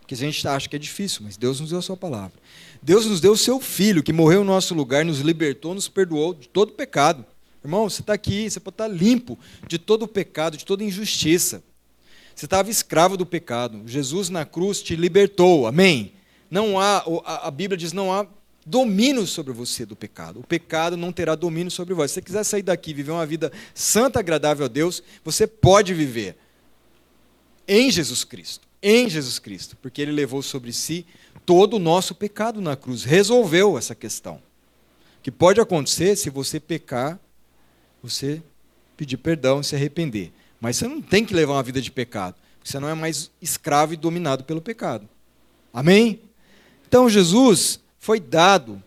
que 0.07 0.15
a 0.15 0.17
gente 0.17 0.47
acha 0.47 0.69
que 0.69 0.77
é 0.77 0.79
difícil, 0.79 1.23
mas 1.25 1.37
Deus 1.37 1.59
nos 1.59 1.71
deu 1.71 1.81
a 1.81 1.83
sua 1.83 1.97
palavra. 1.97 2.39
Deus 2.81 3.05
nos 3.05 3.21
deu 3.21 3.33
o 3.33 3.37
seu 3.37 3.59
filho, 3.59 4.05
que 4.05 4.13
morreu 4.13 4.45
no 4.45 4.53
nosso 4.53 4.77
lugar, 4.77 5.05
nos 5.05 5.19
libertou, 5.19 5.75
nos 5.75 5.89
perdoou 5.89 6.33
de 6.33 6.49
todo 6.49 6.75
pecado. 6.75 7.27
Irmão, 7.65 7.91
você 7.91 8.03
está 8.03 8.13
aqui, 8.13 8.49
você 8.49 8.61
pode 8.61 8.75
estar 8.75 8.87
limpo 8.87 9.37
de 9.67 9.79
todo 9.79 10.05
o 10.05 10.09
pecado, 10.09 10.57
de 10.57 10.65
toda 10.65 10.85
injustiça. 10.85 11.61
Você 12.33 12.45
estava 12.45 12.71
escravo 12.71 13.17
do 13.17 13.27
pecado. 13.27 13.83
Jesus 13.85 14.29
na 14.29 14.45
cruz 14.45 14.81
te 14.81 14.95
libertou. 14.95 15.67
Amém? 15.67 16.13
Não 16.49 16.79
há, 16.79 17.03
a 17.27 17.51
Bíblia 17.51 17.77
diz, 17.77 17.93
não 17.93 18.13
há 18.13 18.29
domínio 18.69 19.27
sobre 19.27 19.53
você 19.53 19.87
do 19.87 19.97
pecado. 19.97 20.41
O 20.41 20.47
pecado 20.47 20.97
não 20.97 21.13
terá 21.13 21.35
domínio 21.35 21.71
sobre 21.71 21.95
você. 21.95 22.09
Se 22.09 22.15
você 22.15 22.23
quiser 22.23 22.45
sair 22.45 22.63
daqui 22.63 22.91
e 22.91 22.95
viver 22.95 23.13
uma 23.13 23.27
vida 23.27 23.51
santa, 23.75 24.19
agradável 24.21 24.67
a 24.67 24.69
Deus, 24.69 25.03
você 25.25 25.47
pode 25.47 25.95
viver 25.95 26.37
em 27.67 27.91
Jesus 27.91 28.25
Cristo 28.25 28.69
em 28.83 29.09
Jesus 29.09 29.39
Cristo, 29.39 29.77
porque 29.81 30.01
ele 30.01 30.13
levou 30.13 30.43
sobre 30.43 30.73
si 30.73 31.05
todo 31.45 31.75
o 31.75 31.79
nosso 31.79 32.15
pecado 32.15 32.61
na 32.61 32.77
cruz, 32.77 33.05
resolveu 33.05 33.77
essa 33.77 33.95
questão. 33.95 34.37
O 34.37 35.23
que 35.23 35.31
pode 35.31 35.61
acontecer 35.61 36.17
se 36.17 36.31
você 36.31 36.61
pecar, 36.61 37.19
você 38.03 38.43
pedir 38.97 39.17
perdão 39.17 39.61
e 39.61 39.65
se 39.65 39.75
arrepender. 39.75 40.33
Mas 40.61 40.77
você 40.77 40.87
não 40.87 41.01
tem 41.01 41.25
que 41.25 41.35
levar 41.35 41.55
uma 41.55 41.63
vida 41.63 41.81
de 41.81 41.91
pecado, 41.91 42.37
porque 42.59 42.71
você 42.71 42.79
não 42.79 42.89
é 42.89 42.95
mais 42.95 43.31
escravo 43.41 43.95
e 43.95 43.97
dominado 43.97 44.45
pelo 44.45 44.61
pecado. 44.61 45.09
Amém? 45.73 46.21
Então 46.87 47.09
Jesus 47.09 47.81
foi 48.09 48.19
dado 48.19 48.83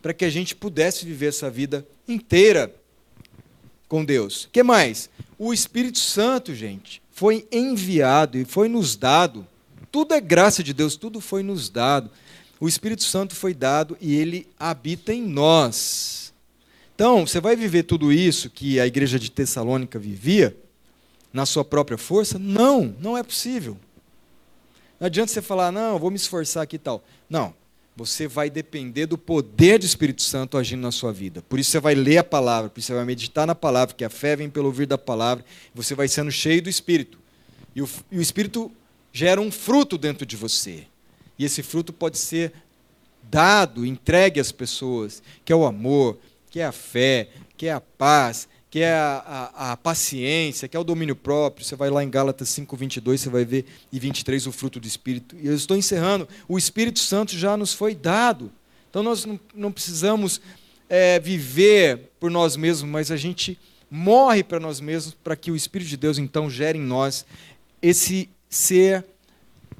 para 0.00 0.14
que 0.14 0.24
a 0.24 0.30
gente 0.30 0.56
pudesse 0.56 1.04
viver 1.04 1.26
essa 1.26 1.50
vida 1.50 1.86
inteira 2.08 2.74
com 3.86 4.02
Deus. 4.02 4.48
Que 4.50 4.62
mais? 4.62 5.10
O 5.38 5.52
Espírito 5.52 5.98
Santo, 5.98 6.54
gente 6.54 7.02
foi 7.10 7.46
enviado 7.52 8.38
e 8.38 8.46
foi 8.46 8.70
nos 8.70 8.96
dado. 8.96 9.46
Tudo 9.92 10.14
é 10.14 10.20
graça 10.20 10.62
de 10.62 10.72
Deus, 10.72 10.96
tudo 10.96 11.20
foi 11.20 11.42
nos 11.42 11.68
dado. 11.68 12.10
O 12.58 12.66
Espírito 12.66 13.02
Santo 13.02 13.34
foi 13.34 13.52
dado 13.52 13.98
e 14.00 14.14
ele 14.14 14.48
habita 14.58 15.12
em 15.12 15.20
nós. 15.20 16.32
Então, 16.94 17.26
você 17.26 17.42
vai 17.42 17.54
viver 17.54 17.82
tudo 17.82 18.10
isso 18.10 18.48
que 18.48 18.80
a 18.80 18.86
igreja 18.86 19.18
de 19.18 19.30
Tessalônica 19.30 19.98
vivia 19.98 20.56
na 21.34 21.44
sua 21.44 21.66
própria 21.66 21.98
força? 21.98 22.38
Não, 22.38 22.96
não 22.98 23.14
é 23.14 23.22
possível. 23.22 23.76
Não 24.98 25.04
adianta 25.04 25.30
você 25.30 25.42
falar, 25.42 25.70
não, 25.70 25.98
vou 25.98 26.10
me 26.10 26.16
esforçar 26.16 26.62
aqui 26.62 26.76
e 26.76 26.78
tal. 26.78 27.04
Não, 27.28 27.54
você 27.96 28.26
vai 28.26 28.50
depender 28.50 29.06
do 29.06 29.16
poder 29.16 29.78
do 29.78 29.86
Espírito 29.86 30.22
Santo 30.22 30.58
agindo 30.58 30.80
na 30.80 30.90
sua 30.90 31.12
vida. 31.12 31.42
Por 31.48 31.58
isso 31.58 31.70
você 31.70 31.80
vai 31.80 31.94
ler 31.94 32.18
a 32.18 32.24
palavra, 32.24 32.68
por 32.68 32.80
isso 32.80 32.88
você 32.88 32.94
vai 32.94 33.04
meditar 33.04 33.46
na 33.46 33.54
palavra, 33.54 33.94
que 33.94 34.04
a 34.04 34.10
fé 34.10 34.34
vem 34.34 34.50
pelo 34.50 34.66
ouvir 34.66 34.86
da 34.86 34.98
palavra, 34.98 35.44
você 35.74 35.94
vai 35.94 36.08
sendo 36.08 36.30
cheio 36.30 36.60
do 36.60 36.68
Espírito. 36.68 37.18
E 37.74 37.82
o, 37.82 37.88
e 38.10 38.18
o 38.18 38.22
Espírito 38.22 38.70
gera 39.12 39.40
um 39.40 39.50
fruto 39.50 39.96
dentro 39.96 40.26
de 40.26 40.36
você. 40.36 40.86
E 41.38 41.44
esse 41.44 41.62
fruto 41.62 41.92
pode 41.92 42.18
ser 42.18 42.52
dado, 43.22 43.86
entregue 43.86 44.40
às 44.40 44.50
pessoas, 44.50 45.22
que 45.44 45.52
é 45.52 45.56
o 45.56 45.64
amor, 45.64 46.18
que 46.50 46.60
é 46.60 46.66
a 46.66 46.72
fé, 46.72 47.28
que 47.56 47.66
é 47.66 47.72
a 47.72 47.80
paz, 47.80 48.48
que 48.74 48.80
é 48.80 48.92
a, 48.92 49.52
a, 49.54 49.72
a, 49.72 49.76
paciência, 49.76 50.66
que 50.66 50.76
é 50.76 50.80
o 50.80 50.82
domínio 50.82 51.14
próprio. 51.14 51.64
Você 51.64 51.76
vai 51.76 51.90
lá 51.90 52.02
em 52.02 52.10
Gálatas 52.10 52.48
5, 52.48 52.76
22, 52.76 53.20
você 53.20 53.30
vai 53.30 53.44
ver, 53.44 53.66
e 53.92 54.00
23, 54.00 54.48
o 54.48 54.50
fruto 54.50 54.80
do 54.80 54.86
Espírito. 54.88 55.36
E 55.40 55.46
eu 55.46 55.54
estou 55.54 55.76
encerrando. 55.76 56.28
O 56.48 56.58
Espírito 56.58 56.98
Santo 56.98 57.38
já 57.38 57.56
nos 57.56 57.72
foi 57.72 57.94
dado. 57.94 58.50
Então 58.90 59.00
nós 59.00 59.24
não, 59.24 59.38
não 59.54 59.70
precisamos 59.70 60.40
é, 60.88 61.20
viver 61.20 62.10
por 62.18 62.32
nós 62.32 62.56
mesmos, 62.56 62.90
mas 62.90 63.12
a 63.12 63.16
gente 63.16 63.56
morre 63.88 64.42
para 64.42 64.58
nós 64.58 64.80
mesmos, 64.80 65.14
para 65.22 65.36
que 65.36 65.52
o 65.52 65.56
Espírito 65.56 65.90
de 65.90 65.96
Deus 65.96 66.18
então 66.18 66.50
gere 66.50 66.76
em 66.76 66.82
nós 66.82 67.24
esse 67.80 68.28
ser 68.50 69.04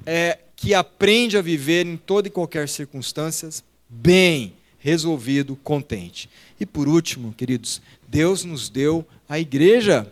é, 0.05 0.39
que 0.55 0.73
aprende 0.73 1.37
a 1.37 1.41
viver 1.41 1.85
em 1.85 1.97
toda 1.97 2.29
e 2.29 2.31
qualquer 2.31 2.69
circunstância 2.69 3.49
bem 3.89 4.53
resolvido, 4.85 5.55
contente. 5.63 6.29
E 6.59 6.65
por 6.65 6.87
último, 6.87 7.33
queridos, 7.33 7.81
Deus 8.07 8.43
nos 8.43 8.69
deu 8.69 9.05
a 9.27 9.39
igreja, 9.39 10.11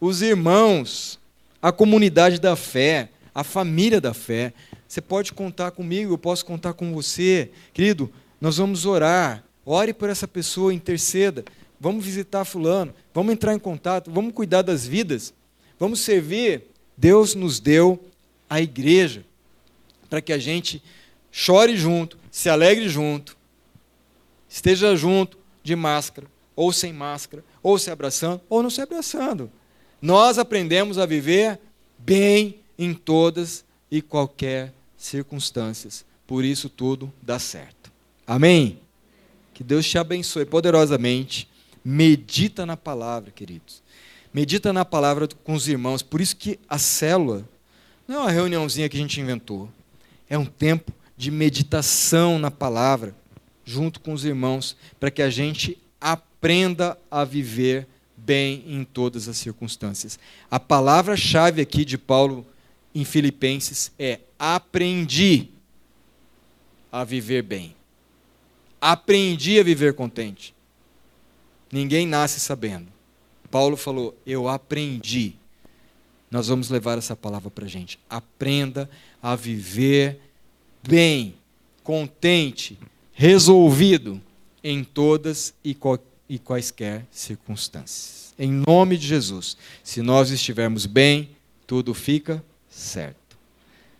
os 0.00 0.22
irmãos, 0.22 1.18
a 1.60 1.72
comunidade 1.72 2.40
da 2.40 2.56
fé, 2.56 3.10
a 3.34 3.44
família 3.44 4.00
da 4.00 4.12
fé. 4.12 4.52
Você 4.86 5.00
pode 5.00 5.32
contar 5.32 5.70
comigo, 5.70 6.12
eu 6.12 6.18
posso 6.18 6.44
contar 6.44 6.74
com 6.74 6.92
você. 6.92 7.50
Querido, 7.72 8.12
nós 8.40 8.58
vamos 8.58 8.84
orar. 8.84 9.44
Ore 9.64 9.94
por 9.94 10.10
essa 10.10 10.26
pessoa, 10.26 10.74
interceda. 10.74 11.44
Vamos 11.82 12.04
visitar 12.04 12.44
fulano, 12.44 12.94
vamos 13.12 13.32
entrar 13.32 13.54
em 13.54 13.58
contato, 13.58 14.08
vamos 14.08 14.32
cuidar 14.32 14.62
das 14.62 14.86
vidas, 14.86 15.34
vamos 15.80 15.98
servir. 15.98 16.62
Deus 16.96 17.34
nos 17.34 17.58
deu 17.58 18.08
a 18.48 18.60
igreja 18.60 19.24
para 20.08 20.20
que 20.20 20.32
a 20.32 20.38
gente 20.38 20.80
chore 21.32 21.76
junto, 21.76 22.16
se 22.30 22.48
alegre 22.48 22.88
junto, 22.88 23.36
esteja 24.48 24.94
junto 24.94 25.36
de 25.60 25.74
máscara, 25.74 26.28
ou 26.54 26.72
sem 26.72 26.92
máscara, 26.92 27.44
ou 27.62 27.78
se 27.78 27.90
abraçando, 27.90 28.40
ou 28.48 28.62
não 28.62 28.70
se 28.70 28.80
abraçando. 28.80 29.50
Nós 30.00 30.38
aprendemos 30.38 30.98
a 30.98 31.06
viver 31.06 31.60
bem 31.98 32.56
em 32.78 32.92
todas 32.92 33.64
e 33.90 34.02
qualquer 34.02 34.72
circunstâncias. 34.96 36.04
Por 36.26 36.44
isso 36.44 36.68
tudo 36.68 37.12
dá 37.22 37.38
certo. 37.38 37.92
Amém? 38.26 38.80
Que 39.54 39.62
Deus 39.62 39.86
te 39.86 39.98
abençoe 39.98 40.44
poderosamente. 40.44 41.48
Medita 41.84 42.64
na 42.64 42.76
palavra, 42.76 43.30
queridos. 43.30 43.82
Medita 44.32 44.72
na 44.72 44.84
palavra 44.84 45.28
com 45.44 45.54
os 45.54 45.68
irmãos. 45.68 46.02
Por 46.02 46.20
isso 46.20 46.36
que 46.36 46.58
a 46.68 46.78
célula 46.78 47.46
não 48.08 48.16
é 48.16 48.18
uma 48.20 48.30
reuniãozinha 48.30 48.88
que 48.88 48.96
a 48.96 49.00
gente 49.00 49.20
inventou. 49.20 49.68
É 50.28 50.38
um 50.38 50.46
tempo 50.46 50.92
de 51.16 51.30
meditação 51.30 52.38
na 52.38 52.50
palavra, 52.50 53.14
junto 53.64 54.00
com 54.00 54.12
os 54.12 54.24
irmãos, 54.24 54.76
para 54.98 55.10
que 55.10 55.22
a 55.22 55.30
gente 55.30 55.78
aprenda 56.00 56.31
a 57.10 57.24
viver 57.24 57.86
bem 58.16 58.64
em 58.66 58.84
todas 58.84 59.28
as 59.28 59.36
circunstâncias. 59.36 60.18
A 60.50 60.58
palavra-chave 60.58 61.62
aqui 61.62 61.84
de 61.84 61.96
Paulo 61.96 62.46
em 62.94 63.04
Filipenses 63.04 63.92
é 63.98 64.20
aprendi 64.38 65.48
a 66.90 67.04
viver 67.04 67.42
bem. 67.42 67.74
Aprendi 68.80 69.60
a 69.60 69.62
viver 69.62 69.94
contente. 69.94 70.54
Ninguém 71.70 72.06
nasce 72.06 72.40
sabendo. 72.40 72.88
Paulo 73.50 73.76
falou: 73.76 74.16
Eu 74.26 74.48
aprendi. 74.48 75.34
Nós 76.30 76.48
vamos 76.48 76.70
levar 76.70 76.98
essa 76.98 77.14
palavra 77.14 77.50
para 77.50 77.66
a 77.66 77.68
gente. 77.68 77.98
Aprenda 78.08 78.90
a 79.22 79.36
viver 79.36 80.20
bem, 80.82 81.34
contente, 81.84 82.78
resolvido 83.12 84.20
em 84.64 84.82
todas 84.82 85.54
e, 85.62 85.74
e 86.28 86.38
quaisquer 86.38 87.06
circunstâncias. 87.10 88.34
Em 88.38 88.50
nome 88.50 88.96
de 88.96 89.06
Jesus. 89.06 89.56
Se 89.84 90.00
nós 90.02 90.30
estivermos 90.30 90.86
bem, 90.86 91.30
tudo 91.66 91.94
fica 91.94 92.42
certo. 92.68 93.36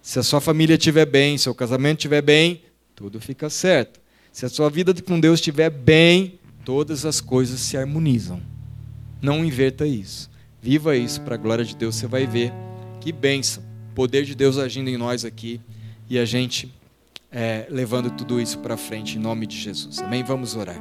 Se 0.00 0.18
a 0.18 0.22
sua 0.22 0.40
família 0.40 0.74
estiver 0.74 1.06
bem, 1.06 1.38
seu 1.38 1.54
casamento 1.54 1.98
estiver 1.98 2.22
bem, 2.22 2.62
tudo 2.94 3.20
fica 3.20 3.48
certo. 3.48 4.00
Se 4.32 4.46
a 4.46 4.48
sua 4.48 4.68
vida 4.68 4.94
com 5.02 5.20
Deus 5.20 5.38
estiver 5.38 5.70
bem, 5.70 6.38
todas 6.64 7.04
as 7.04 7.20
coisas 7.20 7.60
se 7.60 7.76
harmonizam. 7.76 8.42
Não 9.20 9.44
inverta 9.44 9.86
isso. 9.86 10.30
Viva 10.60 10.96
isso 10.96 11.20
para 11.20 11.34
a 11.34 11.38
glória 11.38 11.64
de 11.64 11.76
Deus, 11.76 11.96
você 11.96 12.06
vai 12.06 12.26
ver 12.26 12.52
que 13.00 13.12
bênção. 13.12 13.62
Poder 13.94 14.24
de 14.24 14.34
Deus 14.34 14.58
agindo 14.58 14.88
em 14.88 14.96
nós 14.96 15.24
aqui 15.24 15.60
e 16.08 16.18
a 16.18 16.24
gente 16.24 16.72
é, 17.30 17.66
levando 17.70 18.10
tudo 18.10 18.40
isso 18.40 18.58
para 18.58 18.76
frente 18.76 19.16
em 19.16 19.20
nome 19.20 19.46
de 19.46 19.58
Jesus. 19.58 19.98
Amém? 19.98 20.22
Vamos 20.22 20.54
orar. 20.54 20.80